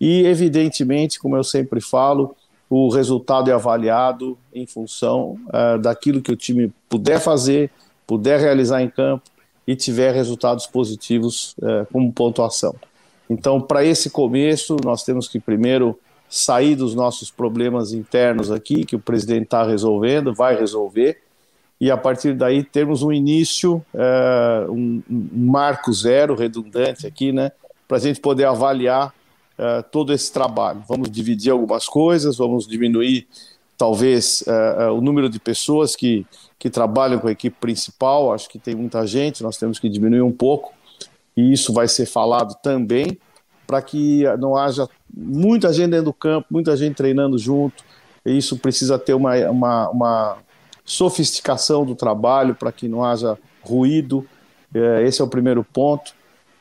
[0.00, 2.36] E evidentemente, como eu sempre falo,
[2.70, 7.72] o resultado é avaliado em função uh, daquilo que o time puder fazer,
[8.06, 9.24] puder realizar em campo
[9.66, 12.76] e tiver resultados positivos uh, como pontuação.
[13.28, 15.98] Então, para esse começo, nós temos que primeiro
[16.28, 21.20] sair dos nossos problemas internos aqui, que o presidente está resolvendo, vai resolver,
[21.80, 27.52] e a partir daí termos um início, uh, um, um, marco zero redundante aqui, né,
[27.86, 29.12] para a gente poder avaliar
[29.58, 30.82] uh, todo esse trabalho.
[30.88, 33.26] Vamos dividir algumas coisas, vamos diminuir
[33.76, 36.26] talvez uh, o número de pessoas que,
[36.58, 40.22] que trabalham com a equipe principal, acho que tem muita gente, nós temos que diminuir
[40.22, 40.72] um pouco,
[41.36, 43.18] e isso vai ser falado também,
[43.66, 47.84] para que não haja muita gente dentro do campo, muita gente treinando junto,
[48.24, 50.38] e isso precisa ter uma, uma, uma
[50.86, 54.24] sofisticação do trabalho para que não haja ruído.
[54.72, 56.14] É, esse é o primeiro ponto.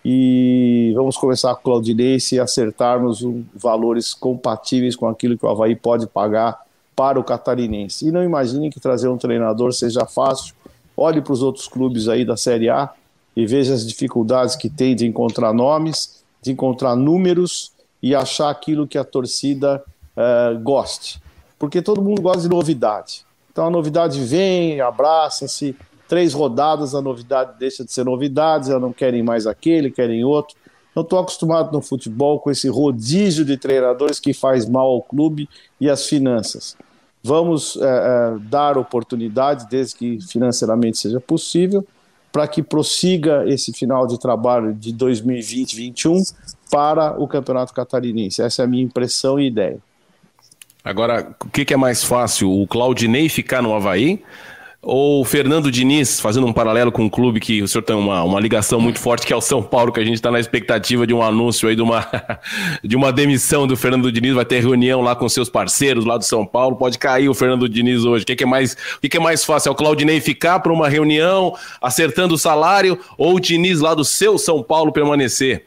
[0.04, 5.50] E vamos começar com o Claudinei se acertarmos um, valores compatíveis com aquilo que o
[5.50, 6.60] Havaí pode pagar
[6.96, 8.08] para o catarinense.
[8.08, 10.54] E não imaginem que trazer um treinador seja fácil.
[10.96, 12.92] Olhe para os outros clubes aí da Série A
[13.36, 17.72] e veja as dificuldades que tem de encontrar nomes, de encontrar números
[18.02, 19.84] e achar aquilo que a torcida
[20.16, 21.20] uh, goste.
[21.58, 23.25] Porque todo mundo gosta de novidade.
[23.56, 25.74] Então a novidade vem, abraça-se.
[26.10, 30.58] Três rodadas, a novidade deixa de ser novidade, já não querem mais aquele, querem outro.
[30.94, 35.48] Não estou acostumado no futebol com esse rodízio de treinadores que faz mal ao clube
[35.80, 36.76] e às finanças.
[37.24, 41.88] Vamos é, é, dar oportunidade, desde que financeiramente seja possível,
[42.34, 46.36] para que prossiga esse final de trabalho de 2020-21
[46.70, 48.42] para o Campeonato Catarinense.
[48.42, 49.80] Essa é a minha impressão e ideia.
[50.86, 52.52] Agora, o que, que, é mais fácil?
[52.52, 54.22] O Claudinei ficar no Havaí?
[54.84, 58.24] Ou o Fernando Diniz, fazendo um paralelo com um clube que o senhor tem uma,
[58.24, 61.08] uma ligação muito forte, que é o São Paulo, que a gente está na expectativa
[61.08, 62.08] de um anúncio aí de uma,
[62.86, 66.24] de uma demissão do Fernando Diniz, vai ter reunião lá com seus parceiros lá do
[66.24, 68.22] São Paulo, pode cair o Fernando Diniz hoje.
[68.22, 69.70] O que, que é, mais, o que, que é mais fácil?
[69.70, 74.06] É o Claudinei ficar para uma reunião, acertando o salário, ou o Diniz lá do
[74.06, 75.66] seu São Paulo permanecer?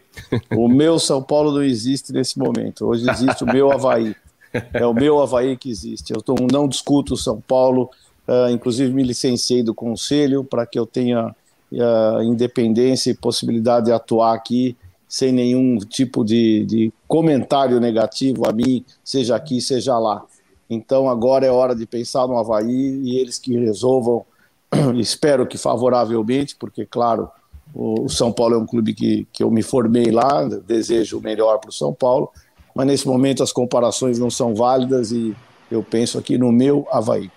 [0.55, 2.87] O meu São Paulo não existe nesse momento.
[2.87, 4.15] Hoje existe o meu Havaí.
[4.73, 6.13] É o meu Havaí que existe.
[6.13, 7.91] Eu tô, não discuto São Paulo,
[8.27, 11.35] uh, inclusive me licenciei do conselho para que eu tenha
[11.73, 14.77] uh, independência e possibilidade de atuar aqui
[15.09, 20.23] sem nenhum tipo de, de comentário negativo a mim, seja aqui, seja lá.
[20.69, 24.25] Então agora é hora de pensar no Havaí e eles que resolvam,
[25.01, 27.31] espero que favoravelmente, porque, claro,
[27.75, 31.59] o São Paulo é um clube que, que eu me formei lá, desejo o melhor
[31.59, 32.31] para o São Paulo,
[32.79, 35.35] mas nesse momento as comparações não são válidas e
[35.69, 37.29] eu penso aqui no meu Havaí.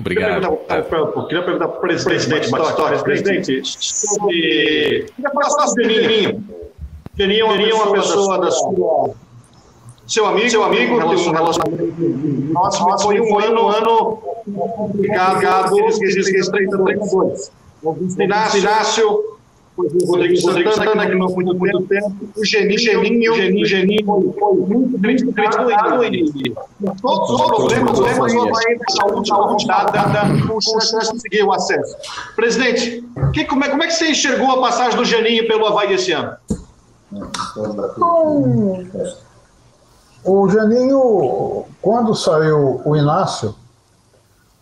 [0.00, 0.58] Obrigado.
[0.70, 5.04] Eu queria perguntar para o presidente, Batistotti, presidente, sobre...
[5.14, 6.44] Queria falar sobre o Geninho.
[7.14, 9.10] Geninho é uma pessoa da sua...
[10.06, 14.16] Seu amigo, seu amigo, tem um relacionamento próximo, foi um ano, um ano
[14.78, 17.52] complicado, eles que treinadores.
[18.18, 19.37] Inácio, o
[19.78, 25.70] Rodrigo Santana, que não foi muito tempo, o Geninho, Geninho, Geninho, Geninho foi muito criticado
[26.04, 26.54] e
[27.00, 31.96] todos os problemas, vai essa última rodada, o Santos conseguiu o acesso.
[32.34, 35.94] Presidente, que, como, é, como é que você enxergou a passagem do Geninho pelo Havaí
[35.94, 36.36] esse ano?
[40.24, 43.54] O Geninho, quando saiu o Inácio,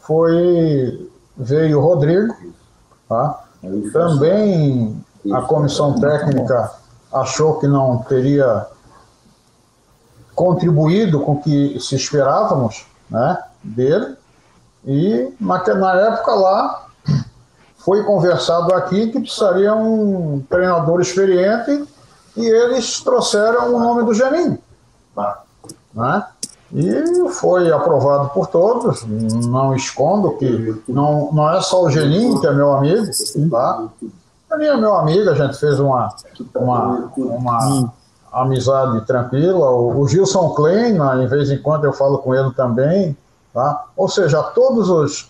[0.00, 2.34] foi veio o Rodrigo,
[3.08, 3.46] tá?
[3.92, 6.72] também a comissão técnica
[7.12, 8.66] achou que não teria
[10.34, 14.16] contribuído com o que se esperávamos né, dele,
[14.84, 15.56] e na,
[15.96, 16.86] época lá
[17.78, 21.84] foi conversado aqui que precisaria um treinador experiente
[22.36, 24.58] e eles trouxeram o nome do Geninho.
[25.94, 26.26] Né?
[26.72, 32.46] E foi aprovado por todos, não escondo que não, não é só o Geninho que
[32.46, 33.06] é meu amigo,
[33.50, 33.88] tá?
[34.50, 36.14] Geninho é meu amigo, a gente fez uma,
[36.54, 37.92] uma, uma
[38.32, 39.70] amizade tranquila.
[39.70, 43.16] O, o Gilson Klein, né, em vez em quando eu falo com ele também,
[43.52, 43.86] tá?
[43.96, 45.28] Ou seja, todos os,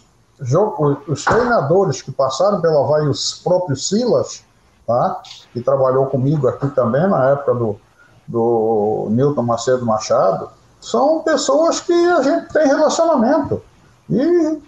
[1.09, 4.45] os treinadores que passaram pela Havaí, os próprios Silas,
[4.87, 5.23] tá?
[5.53, 7.81] que trabalhou comigo aqui também na época do,
[8.27, 10.51] do Newton Macedo Machado,
[10.81, 13.63] são pessoas que a gente tem relacionamento.
[14.11, 14.63] E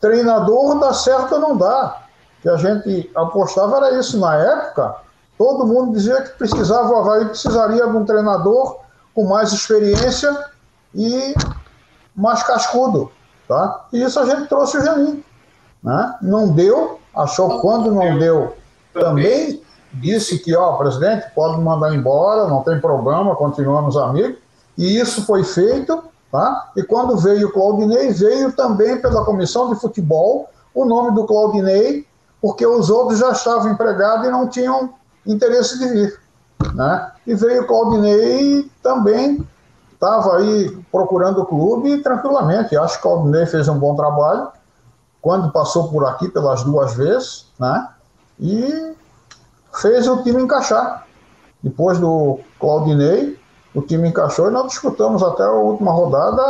[0.00, 2.05] treinador dá certo ou não dá.
[2.46, 4.20] Que a gente apostava era isso.
[4.20, 4.94] Na época,
[5.36, 8.76] todo mundo dizia que precisava, o precisaria de um treinador
[9.12, 10.32] com mais experiência
[10.94, 11.34] e
[12.14, 13.10] mais cascudo.
[13.48, 13.86] Tá?
[13.92, 15.24] E isso a gente trouxe o Janin.
[15.82, 16.14] Né?
[16.22, 18.56] Não deu, achou quando não deu,
[18.94, 19.60] também
[19.94, 24.38] disse que, ó, presidente, pode mandar embora, não tem problema, continuamos amigos.
[24.78, 26.70] E isso foi feito, tá?
[26.76, 32.06] E quando veio o Claudinei, veio também pela comissão de futebol o nome do Claudinei,
[32.46, 34.94] porque os outros já estavam empregados e não tinham
[35.26, 36.20] interesse de vir,
[36.74, 37.10] né?
[37.26, 39.44] E veio o Claudinei também
[39.92, 42.76] estava aí procurando o clube tranquilamente.
[42.76, 44.46] Acho que o Claudinei fez um bom trabalho
[45.20, 47.88] quando passou por aqui pelas duas vezes, né?
[48.38, 48.94] E
[49.82, 51.04] fez o time encaixar.
[51.60, 53.36] Depois do Claudinei,
[53.74, 56.40] o time encaixou e nós disputamos até a última rodada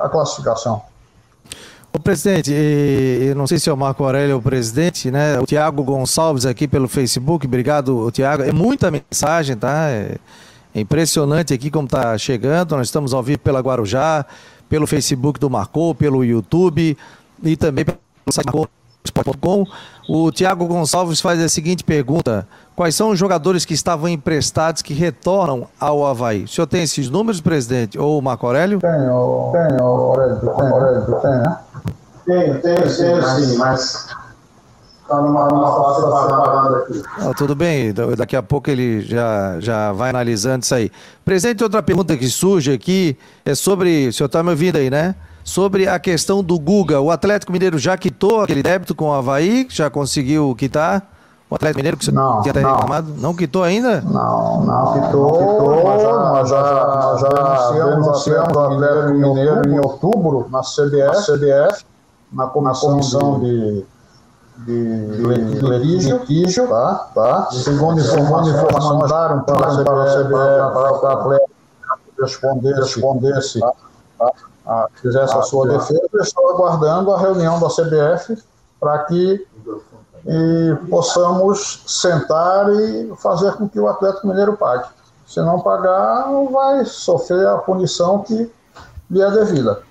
[0.00, 0.82] a classificação.
[1.92, 5.38] O presidente, eu não sei se é o Marco Aurélio o presidente, né?
[5.40, 8.42] O Tiago Gonçalves aqui pelo Facebook, obrigado, Tiago.
[8.42, 9.88] É muita mensagem, tá?
[9.88, 10.16] É,
[10.74, 12.76] impressionante aqui como está chegando.
[12.76, 14.24] Nós estamos ao vivo pela Guarujá,
[14.68, 16.96] pelo Facebook do Marcou, pelo YouTube
[17.42, 17.98] e também pelo
[18.30, 18.46] site
[19.14, 19.66] marcou.com.
[20.08, 22.46] O Tiago Gonçalves faz a seguinte pergunta:
[22.78, 26.44] Quais são os jogadores que estavam emprestados que retornam ao Havaí?
[26.44, 27.98] O senhor tem esses números, presidente?
[27.98, 28.78] Ou o Marco Aurélio?
[28.78, 31.58] Tenho, tenho, Aurélio, tem, Aurélio, tem, né?
[32.24, 34.06] Tenho, tenho, tenho sim, mas
[35.02, 37.02] está numa, numa fase aqui.
[37.18, 40.92] Ah, tudo bem, daqui a pouco ele já, já vai analisando isso aí.
[41.24, 45.16] Presidente, outra pergunta que surge aqui é sobre, o senhor está me ouvindo aí, né?
[45.42, 47.00] Sobre a questão do Guga.
[47.00, 51.17] O Atlético Mineiro já quitou aquele débito com o Havaí, já conseguiu quitar?
[51.50, 52.72] O Atlético Mineiro que você não, tinha até não.
[52.72, 53.14] reclamado?
[53.16, 54.02] Não quitou ainda?
[54.02, 55.32] Não, não quitou.
[55.32, 61.06] quitou nós já, nós já, nós já denunciamos o Atlético Mineiro em outubro na CBF,
[61.06, 61.84] na, CBF,
[62.32, 63.84] na comissão de,
[64.58, 67.48] de, de, de litígio, tá, tá.
[67.50, 71.58] Segundo informação mandaram para a CBF, para o Atlético
[72.20, 73.72] responder, respondesse, tá,
[74.18, 74.32] tá,
[74.66, 76.08] a, fizesse a sua defesa.
[76.12, 78.36] Eu estou aguardando a reunião da CBF
[78.80, 79.46] para que
[80.26, 84.88] e possamos sentar e fazer com que o Atlético Mineiro pague.
[85.26, 88.50] Se não pagar, vai sofrer a punição que
[89.10, 89.82] lhe é devida.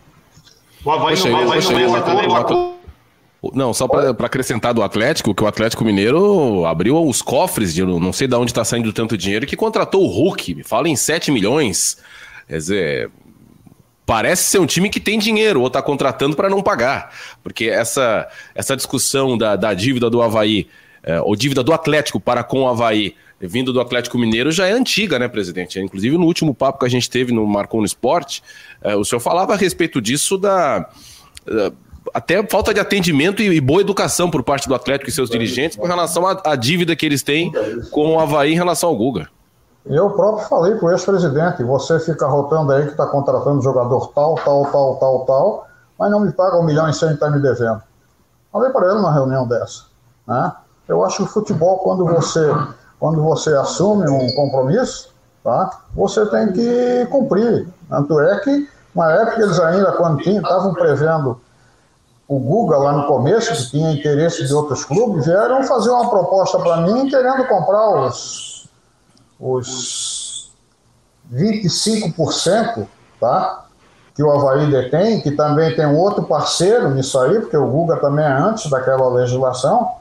[0.83, 2.77] O Havaí não, vai não,
[3.53, 8.11] não, só para acrescentar do Atlético, que o Atlético Mineiro abriu os cofres, de, não
[8.13, 11.31] sei de onde está saindo tanto dinheiro, que contratou o Hulk, me fala em 7
[11.31, 11.97] milhões.
[12.47, 13.11] Quer dizer,
[14.07, 17.13] parece ser um time que tem dinheiro ou está contratando para não pagar.
[17.43, 20.67] Porque essa, essa discussão da, da dívida do Havaí,
[21.03, 24.71] é, ou dívida do Atlético para com o Havaí, vindo do Atlético Mineiro, já é
[24.71, 25.77] antiga, né, presidente?
[25.77, 28.41] Inclusive, no último papo que a gente teve no Marcou no Esporte,
[28.81, 30.89] é, o senhor falava a respeito disso da.
[31.45, 31.73] da
[32.13, 35.77] até falta de atendimento e, e, boa educação por parte do Atlético e seus dirigentes
[35.77, 37.51] com relação à, à dívida que eles têm
[37.91, 39.27] com o Havaí em relação ao Guga.
[39.89, 44.35] Eu próprio falei para o ex-presidente, você fica rotando aí que está contratando jogador tal,
[44.35, 45.67] tal, tal, tal, tal,
[45.97, 47.81] mas não me paga um milhão e cem que está me devendo.
[48.51, 49.83] Falei para ele numa reunião dessa.
[50.27, 50.51] Né?
[50.89, 52.53] Eu acho que o futebol, quando você,
[52.99, 55.69] quando você assume um compromisso, tá?
[55.95, 57.69] você tem que cumprir.
[57.89, 61.39] Tanto é que, na época, eles ainda, quando estavam prevendo
[62.27, 66.59] o Guga lá no começo, que tinha interesse de outros clubes, vieram fazer uma proposta
[66.59, 68.56] para mim querendo comprar os,
[69.39, 70.51] os
[71.31, 72.87] 25%,
[73.19, 73.65] tá?
[74.15, 78.25] Que o Havaí detém, que também tem outro parceiro nisso aí, porque o Guga também
[78.25, 79.91] é antes daquela legislação,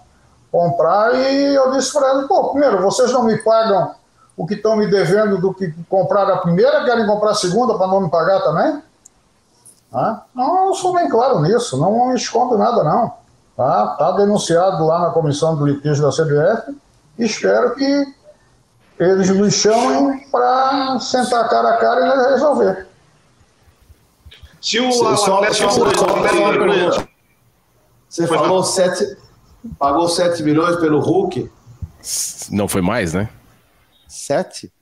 [0.50, 3.94] comprar e eu disse para ele, pô, primeiro, vocês não me pagam
[4.36, 7.86] o que estão me devendo do que compraram a primeira, querem comprar a segunda para
[7.86, 8.82] não me pagar também?
[9.90, 10.24] Tá?
[10.34, 13.12] Não, eu sou bem claro nisso, não escondo nada não.
[13.56, 16.76] Tá, tá denunciado lá na comissão do litígio da CBF
[17.18, 18.14] espero que
[18.98, 22.86] eles nos chamem para sentar cara a cara e resolver.
[24.60, 27.06] Se o só, só, só, só
[28.08, 29.16] Você falou sete,
[29.78, 31.50] pagou 7 milhões pelo Hulk?
[32.50, 33.28] Não foi mais, né?
[34.08, 34.72] Sete?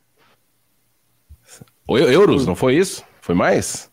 [1.89, 3.05] Euros, não foi isso?
[3.21, 3.91] Foi mais?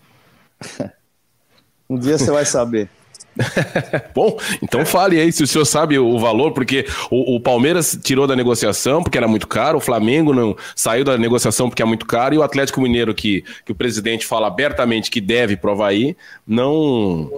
[1.89, 2.89] um dia você vai saber.
[4.13, 8.27] Bom, então fale aí se o senhor sabe o valor, porque o, o, Palmeiras tirou
[8.27, 12.05] da negociação porque era muito caro, o Flamengo não saiu da negociação porque é muito
[12.05, 16.15] caro, e o Atlético Mineiro, que, que o presidente fala abertamente que deve pro Havaí,
[16.45, 17.29] não,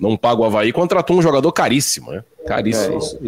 [0.00, 2.22] não paga o Havaí, contratou um jogador caríssimo, né?
[2.46, 2.94] Caríssimo.
[2.94, 3.20] É, isso,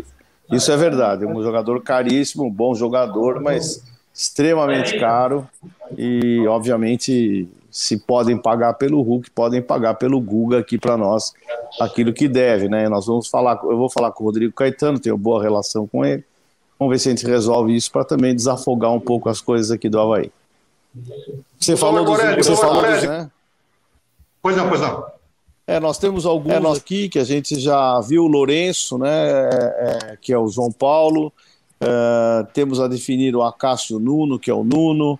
[0.53, 3.83] isso é verdade, um jogador caríssimo, um bom jogador, mas
[4.15, 5.49] extremamente caro
[5.97, 7.49] e, obviamente,
[7.79, 11.33] se podem pagar pelo Hulk, podem pagar pelo Guga aqui para nós
[11.79, 12.89] aquilo que deve, né?
[12.89, 16.25] Nós vamos falar, eu vou falar com o Rodrigo Caetano, tenho boa relação com ele.
[16.77, 19.89] Vamos ver se a gente resolve isso para também desafogar um pouco as coisas aqui
[19.89, 20.33] do Havaí.
[21.57, 23.31] Você falou dos, você falou dos, né?
[24.43, 25.05] Pois não, pois não.
[25.65, 26.79] É, nós temos alguns é, nós...
[26.79, 30.73] aqui que a gente já viu, o Lourenço, né, é, é, que é o João
[30.73, 31.33] Paulo,
[31.81, 35.17] é, temos a definir o Acácio Nuno, que é o Nuno,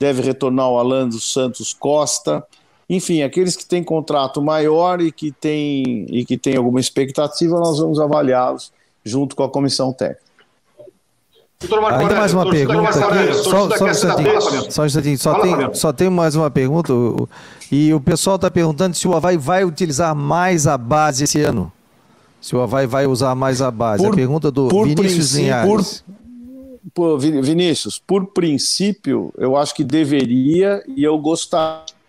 [0.00, 2.42] deve retornar o Alan dos Santos Costa.
[2.88, 7.78] Enfim, aqueles que têm contrato maior e que têm, e que têm alguma expectativa, nós
[7.78, 8.72] vamos avaliá-los
[9.04, 10.30] junto com a comissão técnica.
[11.62, 13.34] Ainda mais uma pergunta aqui.
[13.34, 15.18] Só, só, um instantinho, só um instantinho.
[15.18, 16.92] Só tem, só tem mais uma pergunta.
[17.70, 21.70] E o pessoal está perguntando se o Havaí vai utilizar mais a base esse ano.
[22.40, 24.02] Se o Havaí vai usar mais a base.
[24.02, 26.02] Por, a pergunta do Vinícius Linhares.
[26.02, 26.14] Por,
[26.94, 32.00] Pô, Vinícius, por princípio, eu acho que deveria e eu gostaria.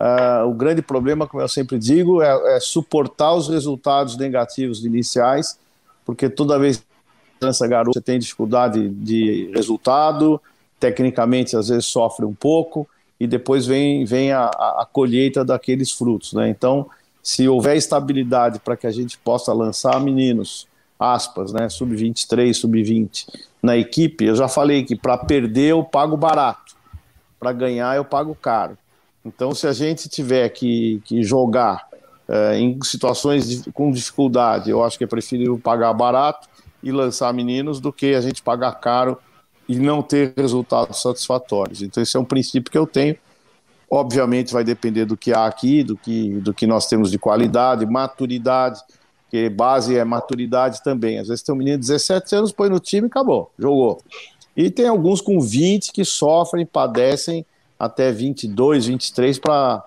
[0.00, 5.56] Uh, o grande problema, como eu sempre digo, é, é, suportar os resultados negativos iniciais,
[6.04, 10.42] porque toda vez que essa garota tem dificuldade de resultado,
[10.80, 12.88] tecnicamente às vezes sofre um pouco,
[13.20, 16.32] e depois vem, vem a, a, a colheita daqueles frutos.
[16.32, 16.48] Né?
[16.48, 16.90] Então,
[17.22, 20.66] se houver estabilidade para que a gente possa lançar meninos
[20.98, 23.26] aspas, né, sub-23, sub-20
[23.62, 26.74] na equipe, eu já falei que para perder eu pago barato,
[27.38, 28.76] para ganhar eu pago caro.
[29.24, 31.86] Então, se a gente tiver que, que jogar
[32.28, 36.48] é, em situações de, com dificuldade, eu acho que é preferível pagar barato
[36.82, 39.16] e lançar meninos do que a gente pagar caro
[39.68, 41.82] e não ter resultados satisfatórios.
[41.82, 43.16] Então, esse é um princípio que eu tenho.
[43.88, 47.86] Obviamente, vai depender do que há aqui, do que, do que nós temos de qualidade,
[47.86, 48.82] maturidade
[49.32, 51.18] porque base é maturidade também.
[51.18, 53.98] Às vezes tem um menino de 17 anos, põe no time e acabou, jogou.
[54.54, 57.46] E tem alguns com 20 que sofrem, padecem
[57.78, 59.82] até 22, 23 para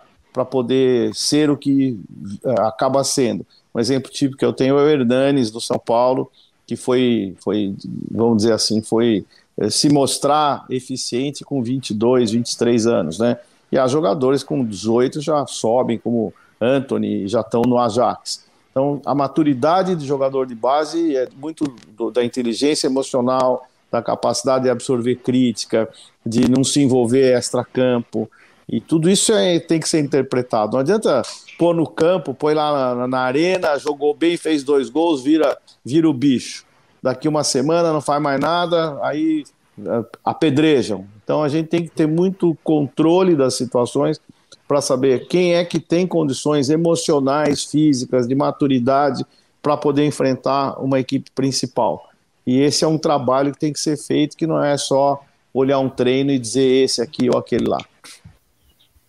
[0.49, 1.99] poder ser o que
[2.43, 3.45] é, acaba sendo.
[3.73, 6.31] Um exemplo típico que eu tenho é o Hernanes, do São Paulo,
[6.65, 7.75] que foi, foi
[8.09, 9.27] vamos dizer assim, foi
[9.59, 13.37] é, se mostrar eficiente com 22, 23 anos, né?
[13.71, 18.43] E há jogadores com 18 já sobem, como Anthony, já estão no Ajax.
[18.77, 21.63] Então, a maturidade de jogador de base é muito
[21.95, 25.87] do, da inteligência emocional, da capacidade de absorver crítica,
[26.25, 28.29] de não se envolver extra-campo.
[28.67, 30.73] E tudo isso é, tem que ser interpretado.
[30.73, 31.21] Não adianta
[31.57, 36.09] pôr no campo, põe lá na, na, arena, jogou bem, fez dois gols, vira, vira
[36.09, 36.65] o bicho.
[37.01, 39.45] Daqui uma semana não faz mais nada, aí
[39.79, 41.05] é, apedrejam.
[41.23, 44.19] Então a gente tem que ter muito controle das situações
[44.67, 49.25] para saber quem é que tem condições emocionais, físicas, de maturidade
[49.61, 52.09] para poder enfrentar uma equipe principal.
[52.45, 55.79] E esse é um trabalho que tem que ser feito, que não é só olhar
[55.79, 57.79] um treino e dizer esse aqui ou aquele lá.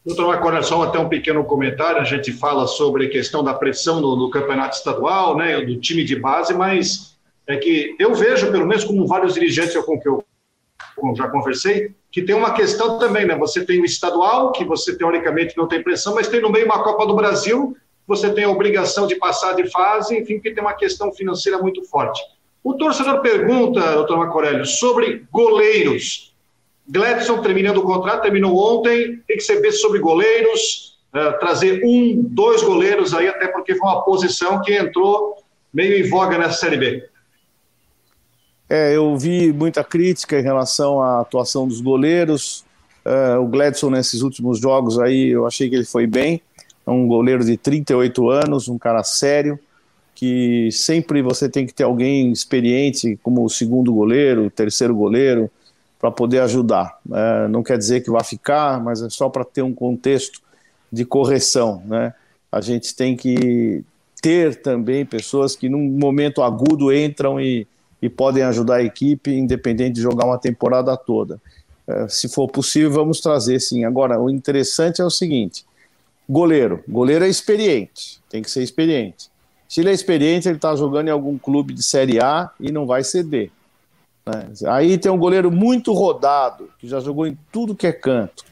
[0.05, 4.01] Doutor Macoré, só até um pequeno comentário, a gente fala sobre a questão da pressão
[4.01, 8.67] no, no, campeonato estadual, né, do time de base, mas é que eu vejo, pelo
[8.67, 10.25] menos como vários dirigentes com que eu
[11.17, 13.37] já conversei, que tem uma questão também, né?
[13.37, 16.83] Você tem o estadual, que você teoricamente não tem pressão, mas tem no meio uma
[16.83, 20.73] Copa do Brasil, você tem a obrigação de passar de fase, enfim, que tem uma
[20.73, 22.23] questão financeira muito forte.
[22.65, 26.35] O torcedor pergunta, doutor Macorélio, sobre goleiros.
[26.89, 30.97] Gladson terminando o contrato, terminou ontem, tem que ser sobre goleiros.
[31.15, 35.37] é, trazer um, dois goleiros aí, até porque foi uma posição que entrou
[35.71, 37.11] meio em voga nessa Série B.
[38.69, 42.65] É, eu vi muita crítica em relação à atuação dos goleiros.
[43.05, 46.43] Uh, o Gladson, nesses últimos jogos aí, eu achei que ele foi bem.
[46.85, 49.59] É um goleiro de 38 anos, um cara sério,
[50.15, 55.49] que sempre você tem que ter alguém experiente como o segundo goleiro, o terceiro goleiro,
[56.01, 56.99] para poder ajudar.
[57.13, 60.41] É, não quer dizer que vai ficar, mas é só para ter um contexto
[60.93, 61.83] de correção.
[61.87, 62.13] Né?
[62.51, 63.85] A gente tem que
[64.21, 67.67] ter também pessoas que, num momento agudo, entram e,
[68.07, 71.41] e podem ajudar a equipe, independente de jogar uma temporada toda.
[71.87, 73.85] É, se for possível, vamos trazer sim.
[73.85, 75.65] Agora, o interessante é o seguinte:
[76.29, 76.85] goleiro.
[76.89, 79.29] Goleiro é experiente, tem que ser experiente.
[79.69, 82.87] Se ele é experiente, ele está jogando em algum clube de Série A e não
[82.87, 83.51] vai ceder.
[84.25, 84.53] Né?
[84.69, 88.45] Aí tem um goleiro muito rodado, que já jogou em tudo que é canto.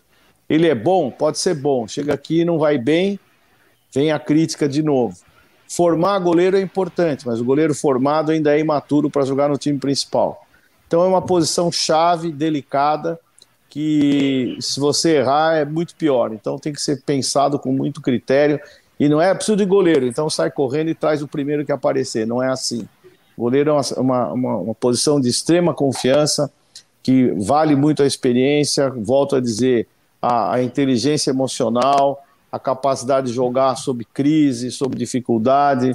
[0.49, 1.13] Ele é bom?
[1.13, 1.87] Pode ser bom.
[1.87, 3.21] Chega aqui e não vai bem,
[3.95, 5.17] vem a crítica de novo.
[5.69, 9.79] Formar goleiro é importante, mas o goleiro formado ainda é imaturo para jogar no time
[9.79, 10.47] principal.
[10.87, 13.19] Então é uma posição chave, delicada,
[13.69, 16.33] que se você errar é muito pior.
[16.33, 18.61] Então tem que ser pensado com muito critério.
[19.01, 22.27] E não é preciso de goleiro, então sai correndo e traz o primeiro que aparecer.
[22.27, 22.87] Não é assim.
[23.37, 26.51] Goleiro é uma, uma, uma posição de extrema confiança,
[27.03, 29.89] que vale muito a experiência, volto a dizer,
[30.23, 32.25] a, a inteligência emocional,
[32.55, 35.93] a capacidade de jogar sob crise, sob dificuldade,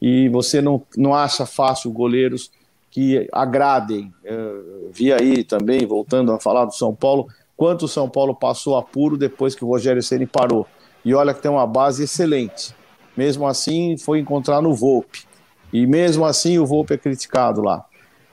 [0.00, 2.50] e você não, não acha fácil goleiros
[2.90, 4.12] que agradem.
[4.22, 8.76] Eu vi aí também, voltando a falar do São Paulo, quanto o São Paulo passou
[8.76, 10.66] apuro depois que o Rogério Ceni parou.
[11.02, 12.74] E olha que tem uma base excelente.
[13.16, 15.24] Mesmo assim, foi encontrar no Volpe.
[15.72, 17.86] E mesmo assim o Volpe é criticado lá.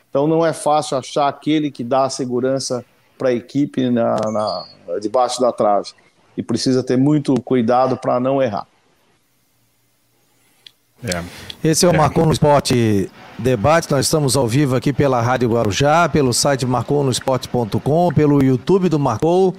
[0.09, 2.83] Então não é fácil achar aquele que dá a segurança
[3.17, 4.65] para a equipe na, na,
[4.99, 5.91] debaixo da trave.
[6.39, 8.65] E precisa ter muito cuidado para não errar.
[11.03, 11.21] É.
[11.61, 13.91] Esse é o Marcou no Esporte Debate.
[13.91, 19.53] Nós estamos ao vivo aqui pela Rádio Guarujá, pelo site marconosport.com, pelo YouTube do Marcou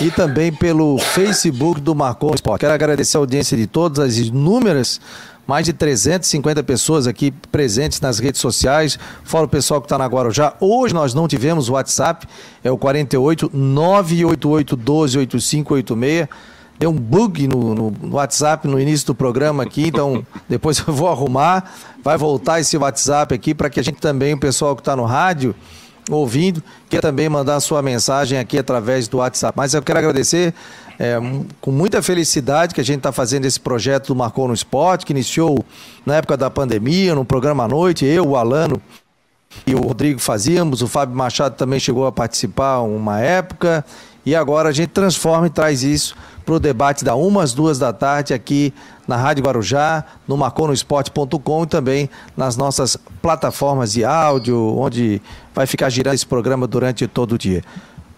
[0.00, 2.60] e também pelo Facebook do Marcou Esporte.
[2.60, 4.98] Quero agradecer a audiência de todas as inúmeras
[5.46, 10.06] mais de 350 pessoas aqui presentes nas redes sociais, fora o pessoal que está na
[10.06, 10.54] Guarujá.
[10.60, 12.26] Hoje nós não tivemos WhatsApp,
[12.62, 16.28] é o 48 988 12 8586.
[16.76, 21.08] Deu um bug no, no, WhatsApp no início do programa aqui, então depois eu vou
[21.08, 21.72] arrumar.
[22.02, 25.04] Vai voltar esse WhatsApp aqui para que a gente também, o pessoal que está no
[25.04, 25.54] rádio,
[26.10, 29.56] ouvindo, quer também mandar sua mensagem aqui através do WhatsApp.
[29.56, 30.52] Mas eu quero agradecer
[30.98, 31.16] é,
[31.60, 35.12] com muita felicidade que a gente está fazendo esse projeto do Marcou no Esporte, que
[35.12, 35.64] iniciou
[36.04, 38.80] na época da pandemia, no programa à noite, eu, o Alano
[39.66, 43.84] e o Rodrigo fazíamos, o Fábio Machado também chegou a participar uma época,
[44.26, 47.78] e agora a gente transforma e traz isso para o debate da uma às duas
[47.78, 48.72] da tarde aqui
[49.06, 55.20] na Rádio Guarujá, no marconosport.com e também nas nossas plataformas de áudio, onde
[55.54, 57.62] vai ficar girando esse programa durante todo o dia.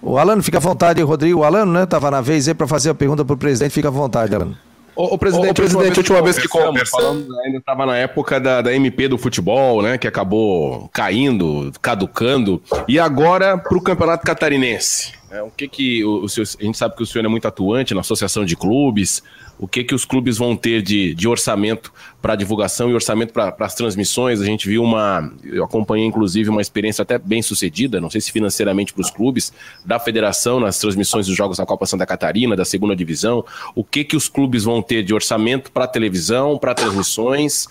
[0.06, 1.40] O Alano, fica à vontade, Rodrigo.
[1.40, 1.82] O Alano, né?
[1.82, 3.72] Estava na vez aí para fazer a pergunta para o presidente.
[3.72, 4.56] Fica à vontade, Alano.
[4.94, 8.72] O, o presidente, o, presidente, última vez que conversamos, ainda estava na época da, da
[8.72, 9.98] MP do futebol, né?
[9.98, 12.62] Que acabou caindo, caducando.
[12.86, 15.12] E agora para o Campeonato Catarinense.
[15.28, 17.48] É, o que que o, o senhor, a gente sabe que o senhor é muito
[17.48, 19.24] atuante na associação de clubes.
[19.58, 23.54] O que que os clubes vão ter de, de orçamento para divulgação e orçamento para
[23.58, 24.40] as transmissões?
[24.40, 28.30] A gente viu uma, eu acompanhei inclusive uma experiência até bem sucedida, não sei se
[28.30, 29.52] financeiramente para os clubes
[29.84, 33.44] da federação nas transmissões dos jogos da Copa Santa Catarina, da segunda divisão.
[33.74, 37.66] O que que os clubes vão ter de orçamento para televisão, para transmissões,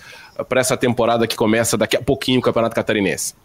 [0.49, 3.35] para essa temporada que começa daqui a pouquinho o Campeonato Catarinense?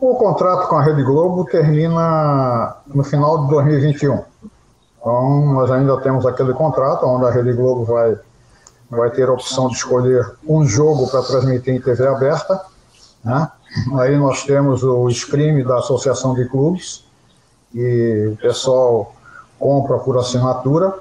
[0.00, 4.24] O contrato com a Rede Globo termina no final de 2021.
[5.02, 8.16] Então, nós ainda temos aquele contrato onde a Rede Globo vai,
[8.88, 12.64] vai ter a opção de escolher um jogo para transmitir em TV aberta.
[13.24, 13.50] Né?
[13.98, 17.04] Aí nós temos o Scream da Associação de Clubes,
[17.74, 19.12] e o pessoal
[19.58, 20.94] compra por assinatura.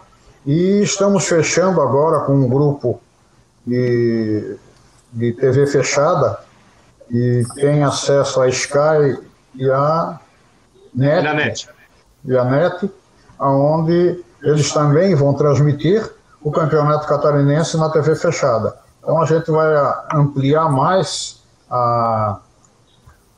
[0.48, 3.00] E estamos fechando agora com um grupo
[3.68, 4.58] de,
[5.14, 6.40] de TV fechada,
[7.08, 9.20] e tem acesso a Sky
[9.54, 10.20] e a
[10.92, 11.70] NET, e a NET,
[12.26, 12.92] e a NET
[13.50, 16.10] onde eles também vão transmitir
[16.44, 18.76] o Campeonato Catarinense na TV fechada.
[19.00, 19.68] Então a gente vai
[20.14, 22.40] ampliar mais a,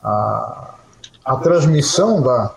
[0.02, 0.74] a,
[1.24, 2.54] a transmissão da,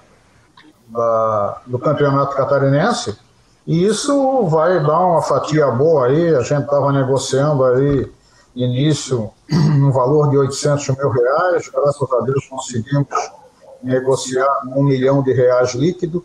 [0.87, 3.17] da, do Campeonato Catarinense
[3.65, 6.35] e isso vai dar uma fatia boa aí.
[6.35, 8.11] A gente estava negociando aí
[8.55, 9.29] início
[9.77, 11.69] no valor de 800 mil reais.
[11.69, 13.07] Graças a Deus conseguimos
[13.83, 16.23] negociar um milhão de reais líquido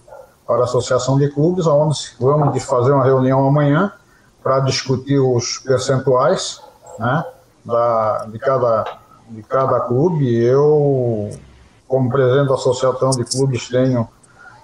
[0.53, 3.91] para a Associação de Clubes, onde vamos fazer uma reunião amanhã
[4.43, 6.61] para discutir os percentuais
[6.99, 7.25] né,
[7.65, 8.85] da, de, cada,
[9.31, 10.31] de cada clube.
[10.45, 11.31] Eu,
[11.89, 14.07] como presidente da Associação de Clubes, tenho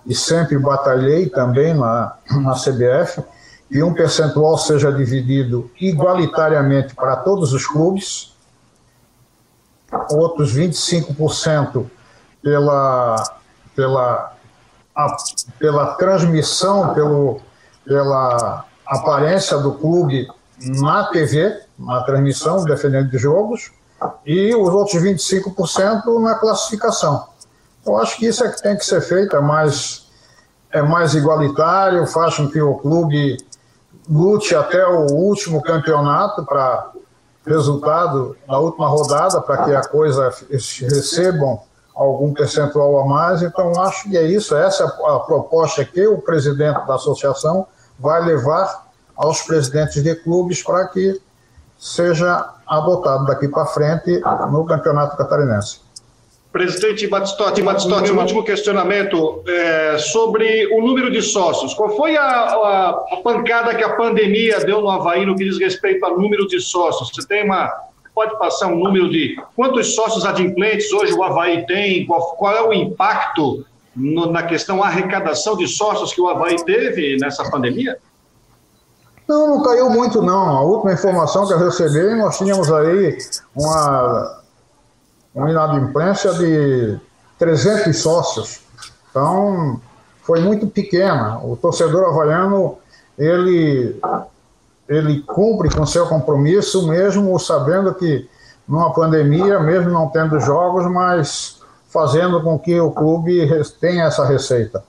[0.05, 3.23] e sempre batalhei também na, na CBF
[3.71, 8.35] que um percentual seja dividido igualitariamente para todos os clubes,
[10.11, 11.87] outros 25%
[12.43, 13.23] pela,
[13.75, 14.38] pela,
[14.99, 15.17] a,
[15.61, 17.41] pela transmissão, pelo,
[17.85, 20.27] pela aparência do clube
[20.61, 23.71] na TV, na transmissão, defendendo de jogos,
[24.27, 27.29] e os outros 25% na classificação.
[27.87, 30.09] Eu acho que isso é que tem que ser feito, é mais,
[30.73, 33.37] é mais igualitário, faz com que o clube
[34.11, 36.91] lute até o último campeonato para
[37.47, 41.61] resultado na última rodada, para que a coisa recebam
[41.99, 43.43] algum percentual a mais.
[43.43, 44.57] Então, acho que é isso.
[44.57, 47.67] Essa é a proposta que o presidente da associação
[47.99, 48.87] vai levar
[49.17, 51.21] aos presidentes de clubes para que
[51.77, 54.21] seja adotado daqui para frente
[54.51, 55.81] no campeonato catarinense.
[56.53, 61.75] Presidente Batistotti, Batistotti, um último questionamento é, sobre o número de sócios.
[61.75, 65.59] Qual foi a, a, a, pancada que a pandemia deu no Havaí no que diz
[65.59, 67.11] respeito ao número de sócios?
[67.15, 67.71] Você tem uma.
[68.19, 72.05] Pode passar um número de quantos sócios adimplentes hoje o Havaí tem?
[72.05, 73.65] Qual, qual é o impacto
[73.95, 77.97] no, na questão arrecadação de sócios que o Havaí teve nessa pandemia?
[79.29, 80.49] Não, não caiu muito, não.
[80.49, 83.19] A última informação que eu recebi, nós tínhamos aí
[83.55, 84.43] uma
[85.33, 86.99] uma inadimplência de
[87.39, 88.63] 300 sócios.
[89.11, 89.81] Então,
[90.23, 91.39] foi muito pequena.
[91.45, 92.79] O torcedor havaiano,
[93.17, 93.97] ele,
[94.89, 98.29] ele cumpre com seu compromisso, mesmo sabendo que
[98.67, 103.49] numa pandemia, mesmo não tendo jogos, mas fazendo com que o clube
[103.81, 104.83] tenha essa receita.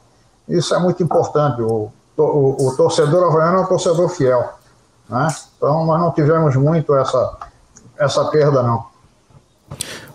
[0.47, 1.61] Isso é muito importante.
[1.61, 4.53] O, o, o torcedor havaiano é um torcedor fiel.
[5.07, 5.27] Né?
[5.57, 7.37] Então, nós não tivemos muito essa,
[7.97, 8.85] essa perda, não.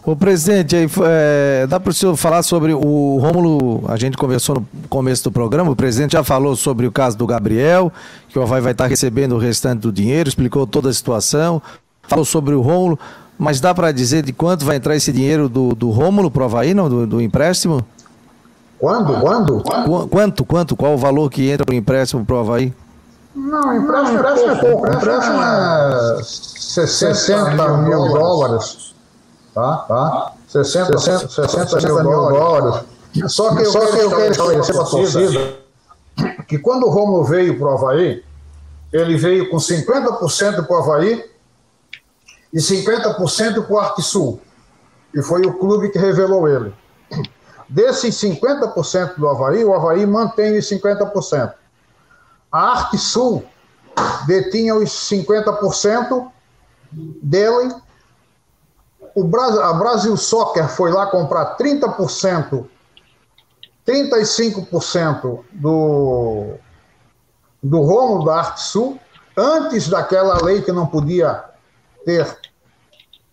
[0.07, 4.89] O presidente, é, dá para o senhor falar sobre o Rômulo, a gente conversou no
[4.89, 7.91] começo do programa, o presidente já falou sobre o caso do Gabriel,
[8.29, 11.63] que o Havaí vai estar recebendo o restante do dinheiro, explicou toda a situação,
[12.03, 12.99] falou sobre o Rômulo,
[13.39, 16.45] mas dá para dizer de quanto vai entrar esse dinheiro do, do Rômulo para o
[16.45, 17.83] Havaí, não, do, do empréstimo?
[18.79, 19.19] Quando?
[19.19, 19.63] Quando?
[19.63, 20.77] Qu quanto, quanto?
[20.77, 22.75] Qual o valor que entra para o empréstimo para o Havaí?
[23.35, 28.93] Não, empréstimo, empréstimo é pouco, empréstimo é 60 mil dólares
[29.55, 29.77] tá?
[29.89, 30.33] tá?
[30.49, 32.87] 60, 60, 60, 60 mil dólares.
[33.29, 35.65] Só que eu Só quero, que eu quero esclarecer para a torcida
[36.47, 38.25] que quando o Romulo veio para o Havaí,
[38.93, 41.25] ele veio com 50% para o Havaí
[42.53, 44.41] e 50% para o Arte Sul,
[45.13, 46.73] que foi o clube que revelou ele.
[47.69, 51.55] Desses 50% do Havaí, o Havaí mantém os 50%.
[52.53, 53.45] A Arte Sul
[54.27, 56.31] detinha os 50%
[56.93, 57.75] dele
[59.15, 62.67] o Brasil, a Brasil Soccer foi lá comprar 30%,
[63.87, 66.55] 35% do,
[67.62, 68.99] do Romo da Arte Sul,
[69.37, 71.45] antes daquela lei que não podia
[72.05, 72.27] ter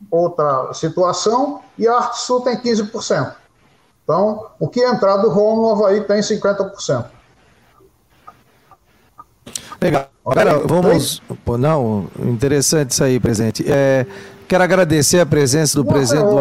[0.10, 3.36] outra situação, e a Arte Sul tem 15%.
[4.04, 7.06] Então, o que entrar do Romo, no Havaí tem 50%.
[9.82, 10.12] Legal.
[10.24, 11.22] Agora, vamos.
[11.60, 13.66] Não, interessante isso aí, presidente.
[13.68, 14.06] É,
[14.52, 16.36] Quero agradecer a presença do presidente do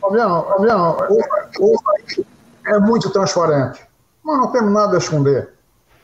[0.00, 0.96] Fabiano, Fabiano,
[2.66, 3.86] é muito transparente.
[4.24, 5.50] Nós não temos nada a esconder.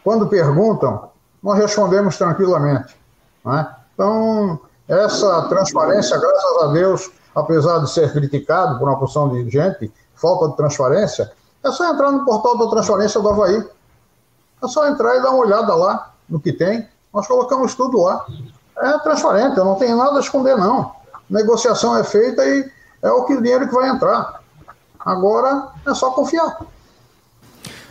[0.05, 1.11] Quando perguntam,
[1.43, 2.97] nós respondemos tranquilamente.
[3.45, 3.75] Né?
[3.93, 9.93] Então, essa transparência, graças a Deus, apesar de ser criticado por uma porção de gente,
[10.15, 11.33] falta de transparência,
[11.65, 13.69] é só entrar no portal da transparência do Havaí.
[14.63, 16.87] É só entrar e dar uma olhada lá no que tem.
[17.13, 18.25] Nós colocamos tudo lá
[18.79, 20.93] é transparente, eu não tenho nada a esconder, não.
[21.29, 22.71] Negociação é feita e
[23.03, 24.41] é o que o dinheiro que vai entrar.
[25.01, 26.59] Agora é só confiar.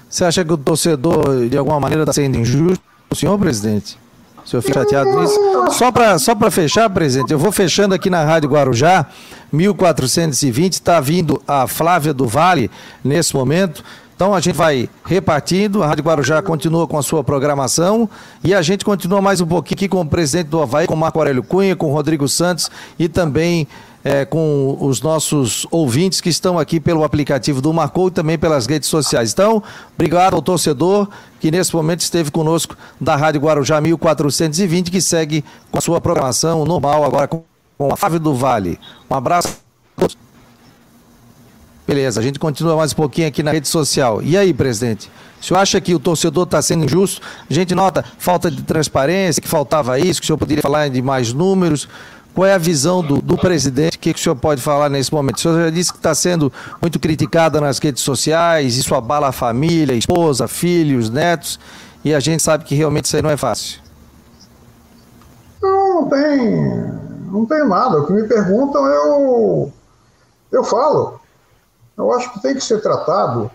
[0.09, 3.97] Você acha que o torcedor, de alguma maneira, está sendo injusto, senhor presidente?
[4.43, 5.39] O senhor fica chateado nisso?
[5.71, 9.05] Só para só fechar, presidente, eu vou fechando aqui na Rádio Guarujá,
[9.51, 12.71] 1420, está vindo a Flávia do Vale
[13.03, 13.83] nesse momento.
[14.21, 18.07] Então a gente vai repartindo, a Rádio Guarujá continua com a sua programação
[18.43, 21.17] e a gente continua mais um pouquinho aqui com o presidente do Havaí, com Marco
[21.17, 22.69] Aurélio Cunha, com Rodrigo Santos
[22.99, 23.67] e também
[24.03, 28.67] é, com os nossos ouvintes que estão aqui pelo aplicativo do Marcou e também pelas
[28.67, 29.33] redes sociais.
[29.33, 29.63] Então,
[29.95, 31.09] obrigado ao torcedor
[31.39, 36.63] que nesse momento esteve conosco da Rádio Guarujá 1420, que segue com a sua programação
[36.63, 37.43] normal agora com
[37.91, 38.79] a Flávio do Vale.
[39.09, 39.47] Um abraço
[39.97, 40.30] a todos.
[41.87, 44.21] Beleza, a gente continua mais um pouquinho aqui na rede social.
[44.21, 45.11] E aí, presidente?
[45.41, 47.21] O senhor acha que o torcedor está sendo injusto?
[47.49, 51.01] A gente nota falta de transparência, que faltava isso, que o senhor poderia falar de
[51.01, 51.89] mais números.
[52.35, 53.97] Qual é a visão do, do presidente?
[53.97, 55.37] O que, que, o senhor pode falar nesse momento?
[55.37, 59.31] O senhor já disse que está sendo muito criticada nas redes sociais, isso abala a
[59.31, 61.59] família, esposa, filhos, netos,
[62.05, 63.81] e a gente sabe que realmente isso aí não é fácil.
[65.61, 66.61] Não, não tem,
[67.31, 67.99] não tem nada.
[67.99, 69.73] O que me perguntam, eu,
[70.51, 71.20] eu falo.
[72.01, 73.49] Eu acho que tem que ser tratado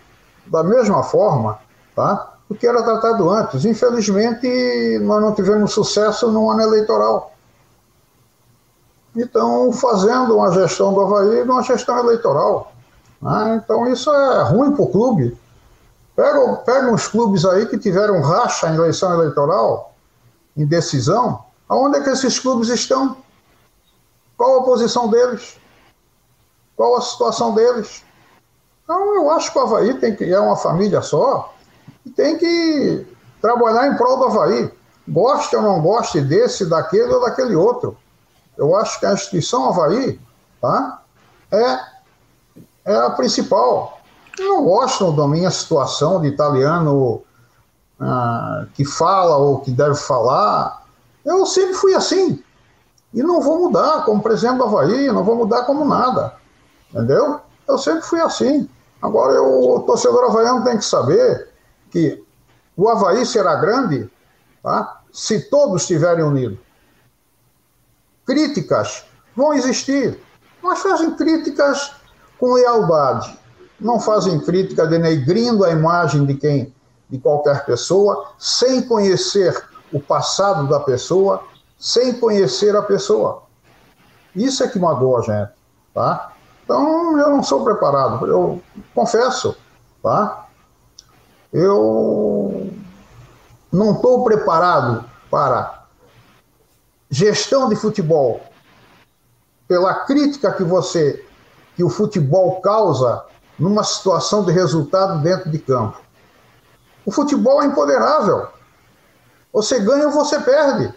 [0.45, 1.59] da mesma forma
[1.95, 2.33] tá?
[2.49, 3.65] do que era tratado antes.
[3.65, 7.33] Infelizmente, nós não tivemos sucesso no ano eleitoral.
[9.15, 12.71] Então, fazendo uma gestão do Havaí uma gestão eleitoral.
[13.21, 13.61] Né?
[13.61, 15.37] Então, isso é ruim para o clube.
[16.15, 19.93] Pega, pega uns clubes aí que tiveram racha em eleição eleitoral,
[20.55, 23.17] em decisão, aonde é que esses clubes estão?
[24.37, 25.59] Qual a posição deles?
[26.75, 28.03] Qual a situação deles?
[28.87, 31.53] Então, eu acho que o Havaí tem que, é uma família só,
[32.05, 33.05] e tem que
[33.41, 34.71] trabalhar em prol do Havaí.
[35.05, 37.97] Goste ou não goste desse, daquele ou daquele outro.
[38.57, 40.17] Eu acho que a instituição Havaí
[40.61, 41.01] tá,
[41.51, 41.79] é,
[42.85, 43.99] é a principal.
[44.39, 47.21] Não gostam da minha situação de italiano
[47.99, 50.85] ah, que fala ou que deve falar.
[51.25, 52.41] Eu sempre fui assim.
[53.13, 56.35] E não vou mudar como presidente do Havaí, não vou mudar como nada.
[56.89, 57.41] Entendeu?
[57.67, 58.69] Eu sempre fui assim.
[59.01, 61.49] Agora, o torcedor havaiano tem que saber
[61.91, 62.23] que
[62.75, 64.09] o Havaí será grande
[64.61, 65.01] tá?
[65.11, 66.59] se todos estiverem unidos.
[68.25, 70.19] Críticas vão existir,
[70.61, 71.93] mas fazem críticas
[72.39, 73.37] com lealdade.
[73.79, 76.73] Não fazem crítica denegrindo a imagem de quem,
[77.09, 79.55] de qualquer pessoa, sem conhecer
[79.93, 81.43] o passado da pessoa,
[81.77, 83.43] sem conhecer a pessoa.
[84.35, 85.51] Isso é que magoa a gente,
[85.93, 86.33] tá?
[86.67, 88.61] Então, eu não sou preparado, eu
[88.93, 89.55] confesso,
[90.03, 90.47] tá?
[91.53, 92.69] Eu
[93.71, 95.85] não estou preparado para
[97.09, 98.41] gestão de futebol
[99.65, 101.25] pela crítica que você
[101.73, 103.23] que o futebol causa
[103.57, 106.01] numa situação de resultado dentro de campo.
[107.05, 108.49] O futebol é empoderável.
[109.53, 110.93] Você ganha ou você perde.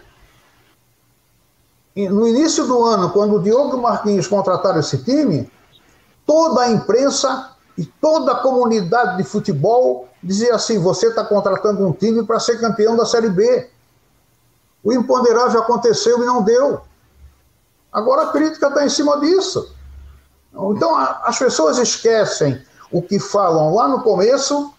[1.95, 5.49] E no início do ano, quando o Diogo Marquinhos contrataram esse time,
[6.31, 11.91] toda a imprensa e toda a comunidade de futebol dizia assim: você está contratando um
[11.91, 13.69] time para ser campeão da Série B.
[14.81, 16.81] O imponderável aconteceu e não deu.
[17.91, 19.75] Agora a crítica está em cima disso.
[20.53, 24.73] Então as pessoas esquecem o que falam lá no começo,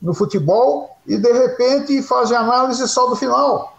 [0.00, 3.76] no futebol, e de repente fazem análise só do final.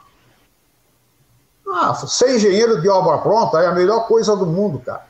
[1.72, 5.08] Ah, ser engenheiro de obra pronta é a melhor coisa do mundo, cara.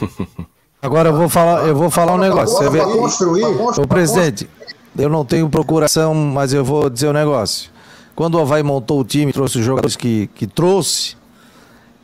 [0.86, 2.56] Agora eu vou falar, eu vou falar um negócio.
[2.56, 4.48] Você vê, o presidente,
[4.96, 7.70] eu não tenho procuração, mas eu vou dizer um negócio.
[8.14, 11.16] Quando o Havaí montou o time, trouxe os jogadores que, que trouxe,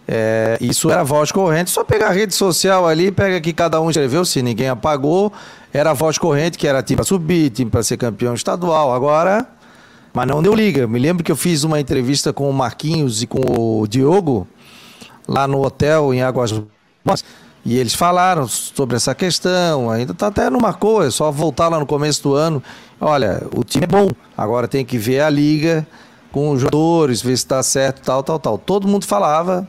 [0.07, 1.71] é, isso era voz corrente.
[1.71, 5.33] Só pegar a rede social ali, pega que cada um escreveu, se ninguém apagou,
[5.73, 8.93] era voz corrente, que era time para subir, time para ser campeão estadual.
[8.93, 9.47] Agora,
[10.13, 10.89] mas não deu liga.
[10.89, 14.45] Me lembro que eu fiz uma entrevista com o Marquinhos e com o Diogo,
[15.29, 16.53] lá no hotel em Águas
[17.65, 21.79] e eles falaram sobre essa questão, ainda está até numa coisa, é só voltar lá
[21.79, 22.63] no começo do ano.
[23.01, 25.87] Olha, o time é bom, agora tem que ver a liga
[26.33, 28.59] com os jogadores, ver se está certo, tal, tal, tal.
[28.59, 29.69] Todo mundo falava,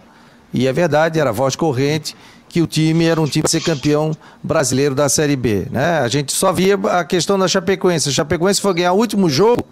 [0.52, 2.16] e é verdade, era voz corrente,
[2.50, 5.68] que o time era um time para ser campeão brasileiro da Série B.
[5.70, 6.00] Né?
[6.00, 8.10] A gente só via a questão da Chapecoense.
[8.10, 9.64] A Chapecoense foi ganhar o último jogo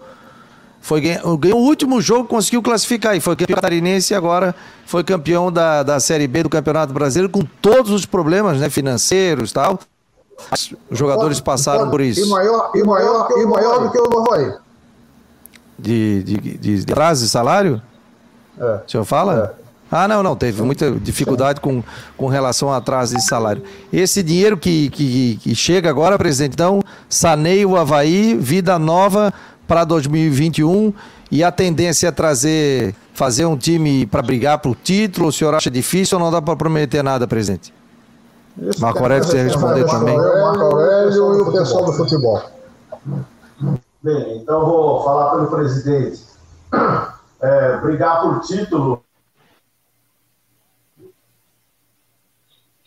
[0.82, 4.52] foi, ganhou, o último jogo, conseguiu classificar e foi campeão catarinense e agora
[4.84, 9.52] foi campeão da, da Série B do Campeonato Brasileiro com todos os problemas né, financeiros
[9.52, 9.78] e tal.
[10.50, 12.26] Os jogadores passaram por isso.
[12.26, 14.54] E maior, e maior, e maior do que o Havaí.
[15.78, 17.80] De, de, de, de atraso de salário?
[18.58, 18.80] É.
[18.84, 19.56] O senhor fala?
[19.58, 19.62] É.
[19.94, 21.84] Ah, não, não, teve muita dificuldade com,
[22.16, 23.62] com relação a atraso de salário.
[23.92, 29.32] Esse dinheiro que, que, que chega agora, presidente, então, saneia o Havaí, vida nova
[29.72, 30.92] para 2021
[31.30, 35.28] e a tendência é trazer, fazer um time para brigar para o título?
[35.28, 37.72] O senhor acha difícil ou não dá para prometer nada, presidente?
[38.58, 40.14] Isso Marco Aurélio, você responder também.
[40.14, 42.42] Marco Aurélio e o pessoal do futebol.
[44.02, 46.20] Bem, então vou falar pelo presidente.
[47.40, 49.02] É, brigar por título.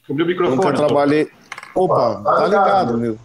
[0.08, 0.58] O meu microfone.
[0.58, 1.32] Nunca trabalhei.
[1.74, 3.18] Opa, tá, tá ligado, meu.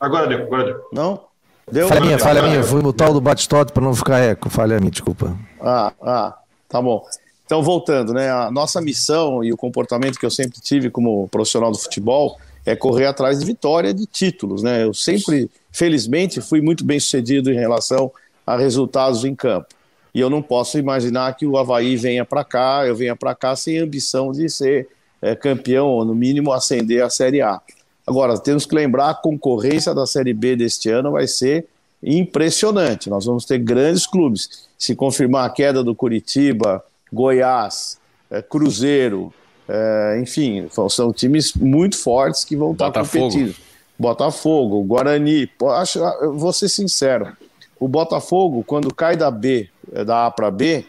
[0.00, 0.88] Agora deu, agora deu.
[0.90, 1.27] Não?
[1.70, 1.88] Deu?
[1.88, 2.62] Falha minha, falha minha.
[2.62, 4.48] Fui mutar o do Batistote para não ficar eco.
[4.48, 5.36] Falha minha, desculpa.
[5.60, 6.34] Ah, ah,
[6.68, 7.04] tá bom.
[7.44, 8.30] Então, voltando, né?
[8.30, 12.76] A nossa missão e o comportamento que eu sempre tive como profissional do futebol é
[12.76, 14.84] correr atrás de vitória, de títulos, né?
[14.84, 18.12] Eu sempre, felizmente, fui muito bem sucedido em relação
[18.46, 19.68] a resultados em campo.
[20.14, 23.56] E eu não posso imaginar que o Havaí venha para cá, eu venha para cá
[23.56, 24.88] sem ambição de ser
[25.22, 27.60] é, campeão, ou no mínimo ascender a Série A.
[28.08, 31.66] Agora, temos que lembrar, a concorrência da Série B deste ano vai ser
[32.02, 33.10] impressionante.
[33.10, 34.68] Nós vamos ter grandes clubes.
[34.78, 36.82] Se confirmar a queda do Curitiba,
[37.12, 37.98] Goiás,
[38.30, 39.32] é, Cruzeiro,
[39.68, 43.54] é, enfim, são times muito fortes que vão estar competindo.
[43.98, 45.50] Botafogo, Guarani.
[45.76, 46.00] Acho,
[46.34, 47.36] vou ser sincero,
[47.78, 50.84] o Botafogo, quando cai da B, é, da A para B,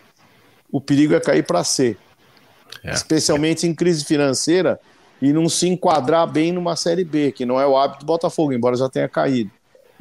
[0.72, 1.98] o perigo é cair para C.
[2.84, 2.92] É.
[2.92, 4.80] Especialmente em crise financeira
[5.22, 8.54] e não se enquadrar bem numa Série B, que não é o hábito do Botafogo,
[8.54, 9.52] embora já tenha caído.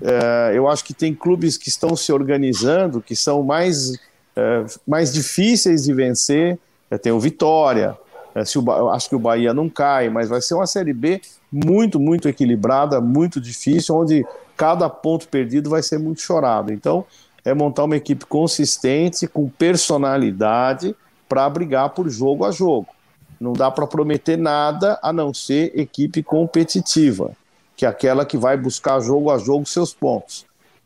[0.00, 3.98] É, eu acho que tem clubes que estão se organizando, que são mais,
[4.36, 6.58] é, mais difíceis de vencer.
[6.90, 7.96] É, tem o Vitória,
[8.34, 11.20] é, se o, acho que o Bahia não cai, mas vai ser uma Série B
[11.50, 14.24] muito, muito equilibrada, muito difícil, onde
[14.56, 16.72] cada ponto perdido vai ser muito chorado.
[16.72, 17.04] Então,
[17.44, 20.94] é montar uma equipe consistente, com personalidade,
[21.28, 22.88] para brigar por jogo a jogo.
[23.40, 27.32] Não dá para prometer nada a não ser equipe competitiva,
[27.76, 30.44] que é aquela que vai buscar jogo a jogo seus pontos.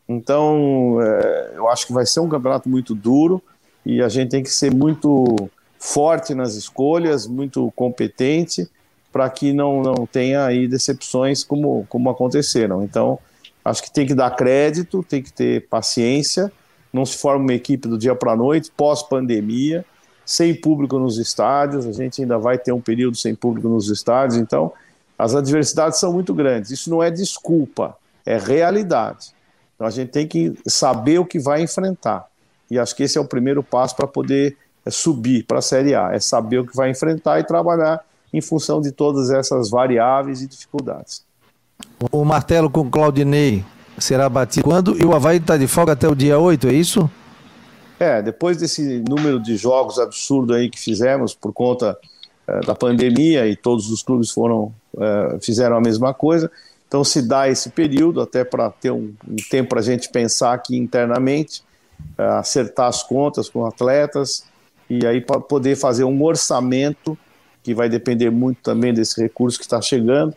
[0.09, 3.43] Então, é, eu acho que vai ser um campeonato muito duro
[3.85, 8.69] e a gente tem que ser muito forte nas escolhas, muito competente,
[9.13, 12.83] para que não, não tenha aí decepções como, como aconteceram.
[12.83, 13.19] Então,
[13.65, 16.53] acho que tem que dar crédito, tem que ter paciência,
[16.93, 19.85] não se forma uma equipe do dia para a noite, pós-pandemia,
[20.33, 24.39] sem público nos estádios, a gente ainda vai ter um período sem público nos estádios,
[24.39, 24.73] então
[25.19, 26.71] as adversidades são muito grandes.
[26.71, 29.35] Isso não é desculpa, é realidade.
[29.75, 32.25] Então a gente tem que saber o que vai enfrentar.
[32.71, 34.57] E acho que esse é o primeiro passo para poder
[34.87, 38.03] é, subir para a Série A, é saber o que vai enfrentar e trabalhar
[38.33, 41.27] em função de todas essas variáveis e dificuldades.
[42.11, 43.63] O martelo com Claudinei
[43.99, 44.99] será batido quando?
[44.99, 47.11] E o Havaí está de folga até o dia 8, é isso?
[48.03, 51.97] É, depois desse número de jogos absurdo aí que fizemos por conta
[52.49, 56.51] é, da pandemia e todos os clubes foram é, fizeram a mesma coisa,
[56.89, 60.53] então se dá esse período até para ter um, um tempo para a gente pensar
[60.53, 61.63] aqui internamente,
[62.19, 64.43] é, acertar as contas com atletas
[64.91, 67.17] e aí para poder fazer um orçamento
[67.63, 70.35] que vai depender muito também desse recurso que está chegando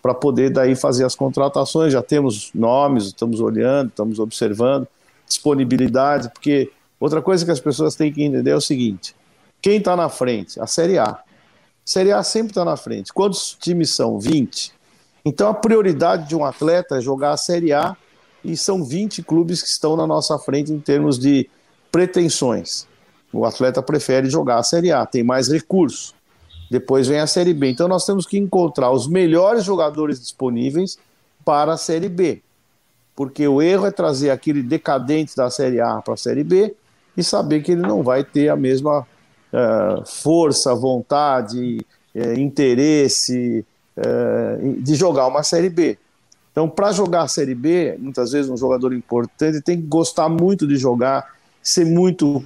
[0.00, 1.92] para poder daí fazer as contratações.
[1.92, 4.88] Já temos nomes, estamos olhando, estamos observando
[5.28, 6.70] disponibilidade, porque
[7.02, 9.12] Outra coisa que as pessoas têm que entender é o seguinte:
[9.60, 10.60] quem está na frente?
[10.60, 11.06] A Série A.
[11.06, 11.20] A
[11.84, 13.12] Série A sempre está na frente.
[13.12, 14.20] Quantos times são?
[14.20, 14.72] 20.
[15.24, 17.96] Então a prioridade de um atleta é jogar a Série A
[18.44, 21.50] e são 20 clubes que estão na nossa frente em termos de
[21.90, 22.86] pretensões.
[23.32, 26.14] O atleta prefere jogar a Série A, tem mais recursos.
[26.70, 27.68] Depois vem a Série B.
[27.68, 30.96] Então nós temos que encontrar os melhores jogadores disponíveis
[31.44, 32.40] para a Série B.
[33.16, 36.76] Porque o erro é trazer aquele decadente da Série A para a Série B
[37.16, 41.84] e saber que ele não vai ter a mesma uh, força, vontade,
[42.14, 43.64] uh, interesse
[43.96, 45.98] uh, de jogar uma Série B.
[46.50, 50.66] Então, para jogar a Série B, muitas vezes um jogador importante tem que gostar muito
[50.66, 52.44] de jogar, ser muito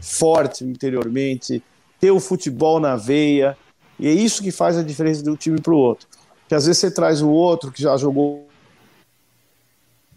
[0.00, 1.62] forte interiormente,
[2.00, 3.56] ter o futebol na veia,
[3.96, 6.08] e é isso que faz a diferença de um time para o outro.
[6.48, 8.48] Que às vezes você traz o outro que já jogou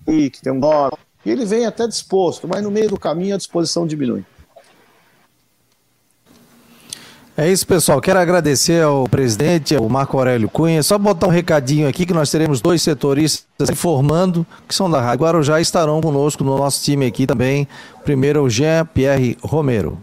[0.06, 0.94] que tem um nome,
[1.26, 4.24] e ele vem até disposto, mas no meio do caminho a disposição diminui.
[7.36, 8.00] É isso, pessoal.
[8.00, 10.84] Quero agradecer ao presidente, ao Marco Aurélio Cunha.
[10.84, 15.26] Só botar um recadinho aqui que nós teremos dois setoristas informando, que são da Rádio
[15.26, 17.68] Guarujá, estarão conosco no nosso time aqui também.
[18.04, 19.98] Primeiro, o Jean-Pierre Romero.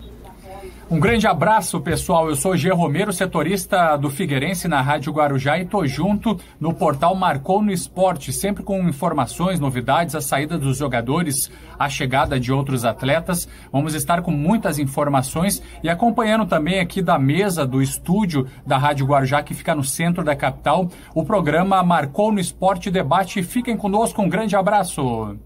[0.91, 2.29] Um grande abraço, pessoal.
[2.29, 2.69] Eu sou G.
[2.71, 8.33] Romero, setorista do Figueirense na Rádio Guarujá e tô junto no portal Marcou no Esporte,
[8.33, 11.49] sempre com informações, novidades, a saída dos jogadores,
[11.79, 13.49] a chegada de outros atletas.
[13.73, 19.07] Vamos estar com muitas informações e acompanhando também aqui da mesa do estúdio da Rádio
[19.07, 23.45] Guarujá, que fica no centro da capital, o programa Marcou no Esporte Debate.
[23.45, 25.39] Fiquem conosco, um grande abraço.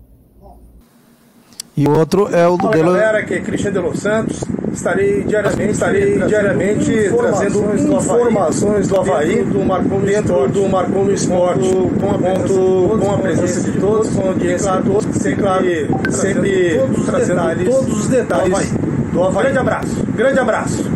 [1.76, 4.42] E o outro é o do Fala, galera, que é Cristian de Los Santos.
[4.74, 10.68] Estarei diariamente, estarei diariamente trazendo informações do Havaí dentro do Marcon no dentro Esporte, do
[10.68, 11.68] Marcon no Esporte,
[12.00, 15.86] com a presença, todos, com a presença de todos, com a audiência de todos, sempre,
[16.10, 18.66] sempre todos trazendo detalhes, todos os detalhes do Havaí.
[19.12, 19.42] do Havaí.
[19.44, 20.90] Grande abraço, grande abraço.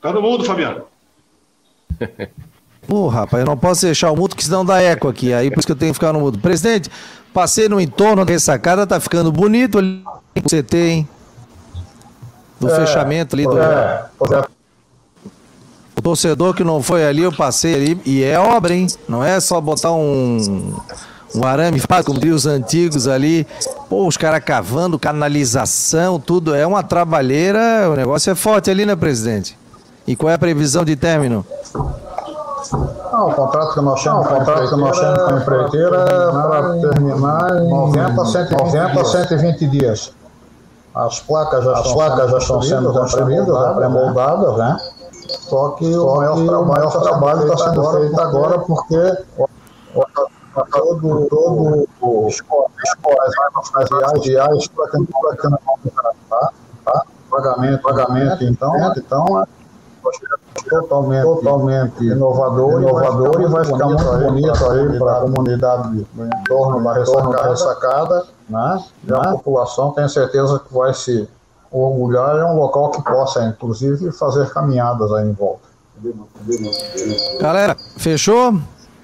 [0.00, 0.84] Tá no mudo, Fabiano.
[2.86, 5.32] Pô, rapaz, eu não posso deixar o mudo, que senão dá eco aqui.
[5.32, 6.38] Aí por isso que eu tenho que ficar no mudo.
[6.38, 6.88] Presidente,
[7.34, 10.02] passei no entorno da ressacada, tá ficando bonito ali
[10.34, 11.08] CT, hein?
[12.58, 13.58] Do é, fechamento ali do.
[13.58, 14.04] É,
[15.96, 18.86] O torcedor que não foi ali, eu passei ali, e é obra, hein?
[19.08, 20.74] Não é só botar um,
[21.34, 23.46] um arame, como diziam os antigos ali.
[23.88, 26.54] Pô, os caras cavando, canalização, tudo.
[26.54, 29.58] É uma trabalheira, o negócio é forte ali, né, presidente?
[30.06, 31.44] E qual é a previsão de término?
[33.12, 37.68] Não, o contrato o contrato que nós temos com a empreiteira é para terminar em
[37.68, 38.22] 90
[39.00, 40.12] a 120 dias.
[40.94, 44.76] As placas já, As placas já estão sendo construídas, já pré-moldadas, né?
[45.28, 49.18] Só que Só o maior maior tá trabalho está sendo agora feito agora porque
[50.72, 52.28] todo, todo o
[54.00, 55.06] materiais para quem
[55.44, 55.58] não
[56.28, 57.02] tá?
[57.30, 59.46] Pagamento, pagamento, então, então
[60.68, 66.82] totalmente, totalmente inovador, inovador e vai ficar muito bonito aí para a comunidade do entorno
[67.32, 68.84] da ressacada né?
[69.04, 71.28] E a população tem certeza que vai se
[71.70, 75.70] orgulhar, é um local que possa, inclusive, fazer caminhadas aí em volta.
[77.40, 78.54] Galera, fechou?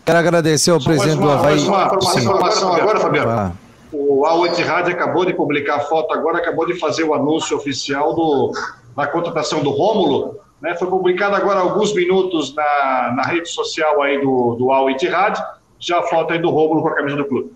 [0.05, 1.55] Quero agradecer ao Só presidente uma, do Havaí.
[1.57, 3.31] Mais uma, uma informação agora, Fabiano.
[3.31, 3.53] Ah.
[3.93, 8.15] O A8 Rádio acabou de publicar a foto agora, acabou de fazer o anúncio oficial
[8.15, 8.53] do,
[8.97, 10.39] da contratação do Rômulo.
[10.61, 10.75] Né?
[10.75, 15.45] Foi publicado agora há alguns minutos na, na rede social aí do, do A8 Rádio,
[15.79, 17.53] já a foto aí do Rômulo com a camisa do clube.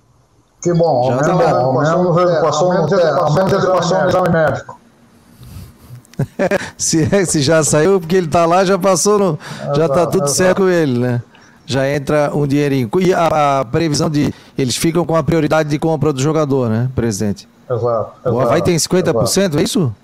[0.62, 4.80] Que bom, já tá passou, ao menos ele passou no exame médico.
[6.76, 9.38] se, se já saiu, porque ele tá lá, já passou no.
[9.74, 11.22] Já tá tudo certo com ele, né?
[11.64, 12.90] Já entra um dinheirinho.
[13.00, 14.34] E a, a, previsão de.
[14.58, 17.48] Eles ficam com a prioridade de compra do jogador, né, presidente?
[17.70, 18.12] Exato.
[18.20, 19.58] exato o Havaí tem 50%, exato.
[19.58, 19.94] é isso?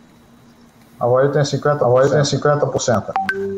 [0.98, 1.82] A Havaí tem 50%.
[1.82, 3.04] A Havaí tem 50%.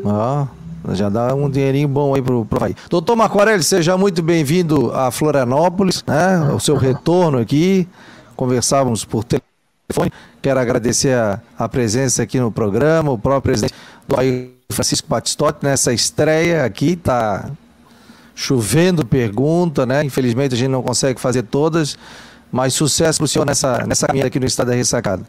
[0.05, 0.47] Ah.
[0.93, 2.75] Já dá um dinheirinho bom aí pro, pro Havaí.
[2.89, 6.39] Doutor Macorelli, seja muito bem-vindo a Florianópolis, né?
[6.53, 7.87] O seu retorno aqui.
[8.35, 10.11] Conversávamos por telefone.
[10.41, 13.73] Quero agradecer a, a presença aqui no programa, o próprio presidente
[14.07, 16.95] do Havaí, Francisco Batistotti, nessa estreia aqui.
[16.95, 17.49] Tá
[18.33, 20.03] chovendo pergunta, né?
[20.03, 21.97] Infelizmente a gente não consegue fazer todas,
[22.49, 25.23] mas sucesso pro senhor nessa, nessa caminhada aqui no estado da ressacada.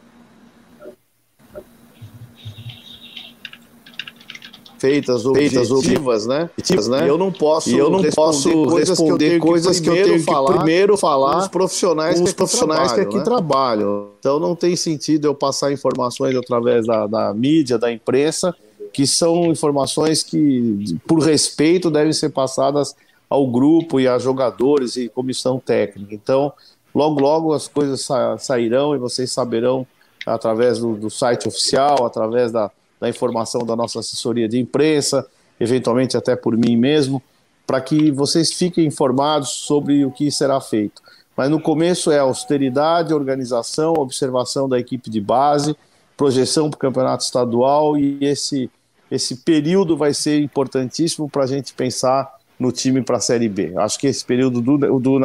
[4.81, 6.49] Feitas objetivas, né?
[6.89, 7.05] né?
[7.05, 10.57] E eu não posso, e eu não posso responder coisas que eu tenho que falar,
[10.57, 13.23] primeiro falar os profissionais, os que, profissionais que aqui né?
[13.23, 14.09] trabalham.
[14.19, 18.57] Então não tem sentido eu passar informações através da, da mídia, da imprensa,
[18.91, 22.97] que são informações que, por respeito, devem ser passadas
[23.29, 26.15] ao grupo e a jogadores e comissão técnica.
[26.15, 26.53] Então,
[26.95, 29.87] logo, logo as coisas sa sairão e vocês saberão
[30.27, 32.71] através do, do site oficial, através da,
[33.01, 35.27] da informação da nossa assessoria de imprensa,
[35.59, 37.23] eventualmente até por mim mesmo,
[37.67, 41.03] para que vocês fiquem informados sobre o que será feito.
[41.37, 45.77] Mas no começo é austeridade, organização, observação da equipe de base,
[46.17, 48.71] projeção para o campeonato estadual e esse,
[49.11, 53.73] esse período vai ser importantíssimo para a gente pensar no time para a Série B.
[53.79, 55.19] Acho que esse período do, do,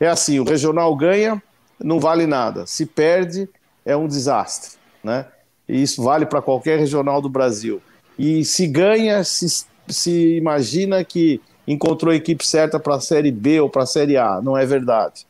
[0.00, 1.40] é assim: o regional ganha,
[1.78, 3.48] não vale nada, se perde,
[3.84, 4.76] é um desastre.
[5.04, 5.24] Né?
[5.70, 7.80] E isso vale para qualquer regional do Brasil.
[8.18, 13.60] E se ganha, se, se imagina que encontrou a equipe certa para a Série B
[13.60, 14.40] ou para a Série A.
[14.42, 15.24] Não é verdade.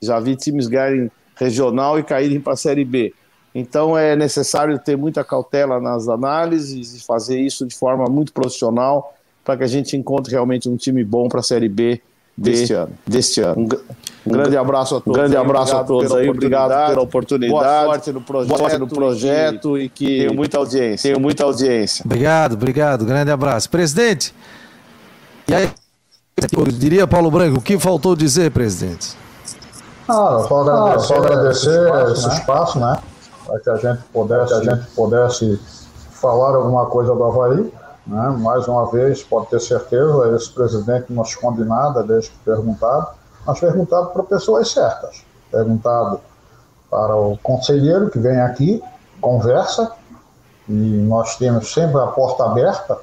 [0.00, 3.14] Já vi times ganharem regional e caírem para a Série B.
[3.54, 9.14] Então é necessário ter muita cautela nas análises e fazer isso de forma muito profissional
[9.42, 12.02] para que a gente encontre realmente um time bom para a Série B
[12.36, 12.92] deste ano.
[13.06, 13.68] Deste ano.
[14.26, 15.16] Um grande abraço a todos.
[15.16, 16.28] Um grande abraço a todos aí.
[16.28, 17.52] Obrigado pela oportunidade.
[17.52, 21.10] Boa sorte no projeto, Boa sorte no projeto e que, tenho muita audiência.
[21.10, 22.02] Tenho muita audiência.
[22.04, 23.04] Obrigado, obrigado.
[23.04, 23.70] Grande abraço.
[23.70, 24.34] Presidente,
[25.48, 25.70] e aí,
[26.56, 29.16] eu diria Paulo Branco, o que faltou dizer, presidente?
[30.08, 32.98] Ah, só agradecer, ah, só agradecer esse espaço, né?
[33.46, 35.60] Para que a gente pudesse, a gente pudesse
[36.10, 37.72] falar alguma coisa do Havaí.
[38.06, 38.28] Né?
[38.38, 43.08] Mais uma vez, pode ter certeza, esse presidente não esconde nada desde que perguntado
[43.46, 45.24] mas perguntado para pessoas certas.
[45.50, 46.20] Perguntado
[46.90, 48.82] para o conselheiro que vem aqui,
[49.20, 49.92] conversa,
[50.68, 52.98] e nós temos sempre a porta aberta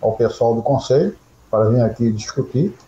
[0.00, 1.16] ao pessoal do conselho
[1.50, 2.78] para vir aqui discutir.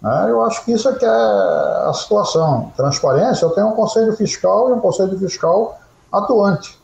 [0.00, 0.26] Né?
[0.28, 2.72] Eu acho que isso é que é a situação.
[2.76, 5.80] Transparência, eu tenho um conselho fiscal e um conselho fiscal
[6.12, 6.80] atuante.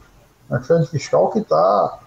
[0.51, 1.98] Um conselho fiscal que está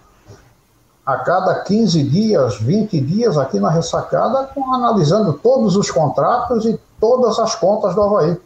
[1.11, 7.38] a cada 15 dias, 20 dias aqui na ressacada, analisando todos os contratos e todas
[7.39, 8.39] as contas do Havaí.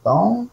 [0.00, 0.48] Então,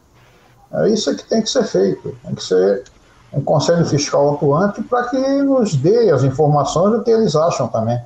[0.73, 2.15] é isso que tem que ser feito.
[2.23, 2.83] Tem que ser
[3.31, 8.01] um conselho fiscal atuante para que nos dê as informações do que eles acham também.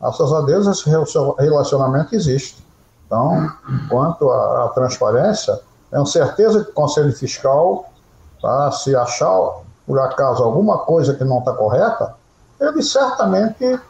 [0.00, 0.88] Graças a Deus esse
[1.38, 2.64] relacionamento existe.
[3.06, 3.50] Então,
[3.88, 5.58] quanto à, à transparência,
[5.90, 7.90] tenho certeza que o conselho fiscal,
[8.40, 12.14] tá, se achar por acaso alguma coisa que não está correta,
[12.60, 13.80] ele certamente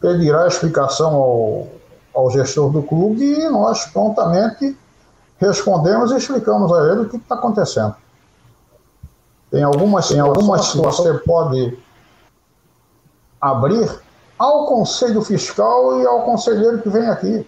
[0.00, 1.68] pedirá explicação ao,
[2.14, 4.76] ao gestor do clube e nós prontamente
[5.38, 7.94] respondemos e explicamos a ele o que está acontecendo.
[9.50, 11.78] Tem algumas, tem algumas que você pode
[13.40, 13.88] abrir
[14.38, 17.46] ao conselho fiscal e ao conselheiro que vem aqui.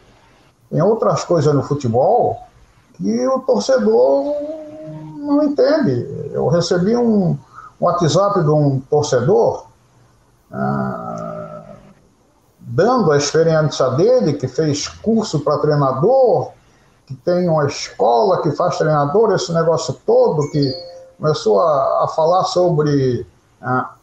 [0.70, 2.42] Tem outras coisas no futebol
[2.94, 4.34] que o torcedor
[5.16, 6.30] não entende.
[6.32, 7.36] Eu recebi um
[7.80, 9.65] WhatsApp de um torcedor
[10.56, 11.62] ah,
[12.60, 16.52] dando a experiência dele, que fez curso para treinador,
[17.06, 20.72] que tem uma escola que faz treinador, esse negócio todo, que
[21.18, 23.26] começou a, a falar sobre
[23.60, 23.94] ah,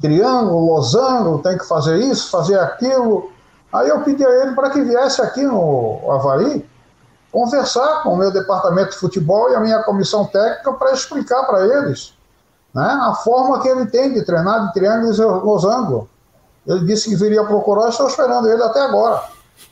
[0.00, 3.30] triângulo, losango, tem que fazer isso, fazer aquilo.
[3.72, 6.66] Aí eu pedi a ele para que viesse aqui no Havaí
[7.30, 11.66] conversar com o meu departamento de futebol e a minha comissão técnica para explicar para
[11.66, 12.16] eles
[12.74, 16.08] né, a forma que ele tem de treinar de triângulos e losango.
[16.66, 19.22] Ele disse que viria procurar, estou esperando ele até agora.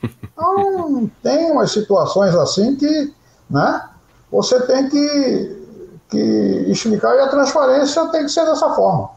[0.39, 3.11] Então, tem umas situações assim que
[3.49, 3.89] né,
[4.31, 5.65] você tem que,
[6.09, 9.09] que explicar e a transparência tem que ser dessa forma.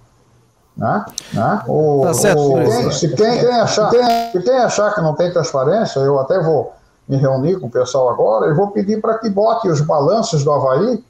[0.75, 1.05] Né?
[1.35, 1.63] Né?
[1.69, 5.31] O, tá certo, o, quem, se quem, quem, achar, quem, quem achar que não tem
[5.31, 6.73] transparência, eu até vou
[7.07, 10.51] me reunir com o pessoal agora e vou pedir para que bote os balanços do
[10.51, 11.05] Havaí,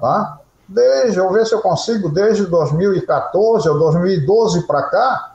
[0.00, 0.38] tá?
[0.68, 5.34] Desde, eu vou ver se eu consigo, desde 2014 ou 2012 para cá,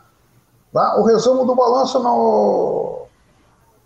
[0.74, 0.96] tá?
[0.98, 3.06] o resumo do balanço no,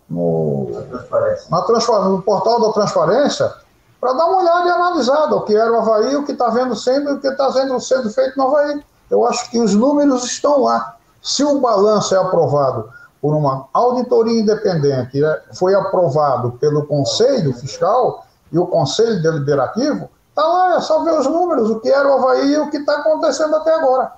[0.10, 2.00] no, na transparência.
[2.10, 3.54] no portal da transparência,
[4.00, 6.76] para dar uma olhada e analisada o que era o Havaí, o que está vendo
[6.76, 8.84] sendo, o que está sendo, sendo feito no Havaí.
[9.10, 10.96] Eu acho que os números estão lá.
[11.22, 12.90] Se o balanço é aprovado
[13.22, 20.48] por uma auditoria independente, né, foi aprovado pelo Conselho Fiscal e o Conselho Deliberativo, está
[20.48, 22.98] lá, é só ver os números, o que era o Havaí e o que está
[22.98, 24.14] acontecendo até agora.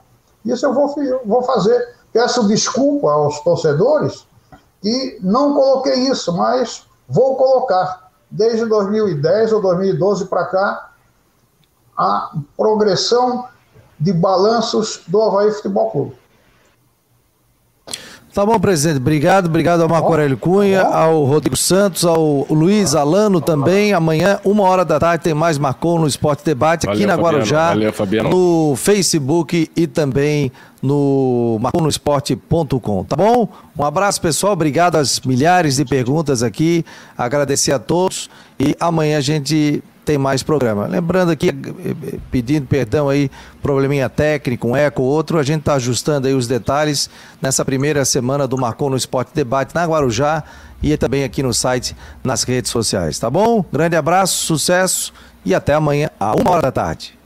[0.45, 0.93] Isso eu vou,
[1.25, 1.95] vou fazer.
[2.11, 4.25] Peço desculpa aos torcedores
[4.81, 8.11] que não coloquei isso, mas vou colocar.
[8.29, 10.91] Desde 2010 ou 2012 para cá,
[11.95, 13.47] a progressão
[13.99, 16.22] de balanços do Havaí Futebol Clube.
[18.33, 18.97] Tá bom, presidente.
[18.97, 19.45] Obrigado.
[19.45, 23.93] Obrigado ao Marco Aurélio Cunha, ao Rodrigo Santos, ao Luiz Alano também.
[23.93, 27.69] Amanhã, uma hora da tarde, tem mais Marcou no Esporte Debate aqui na Guarujá.
[27.69, 28.31] Valeu, Fabiano.
[28.31, 30.51] No Facebook e também
[30.81, 33.47] no marconosport.com, tá bom?
[33.77, 34.53] Um abraço, pessoal.
[34.53, 36.83] Obrigado às milhares de perguntas aqui.
[37.15, 38.31] Agradecer a todos.
[38.59, 40.85] E amanhã a gente tem mais programa.
[40.87, 41.51] Lembrando aqui,
[42.31, 43.29] pedindo perdão aí,
[43.61, 47.09] probleminha técnico, um eco, outro, a gente está ajustando aí os detalhes
[47.41, 50.43] nessa primeira semana do Marcou no Esporte Debate na Guarujá
[50.81, 53.63] e também aqui no site, nas redes sociais, tá bom?
[53.71, 55.13] Grande abraço, sucesso
[55.45, 57.17] e até amanhã, a uma hora da tarde.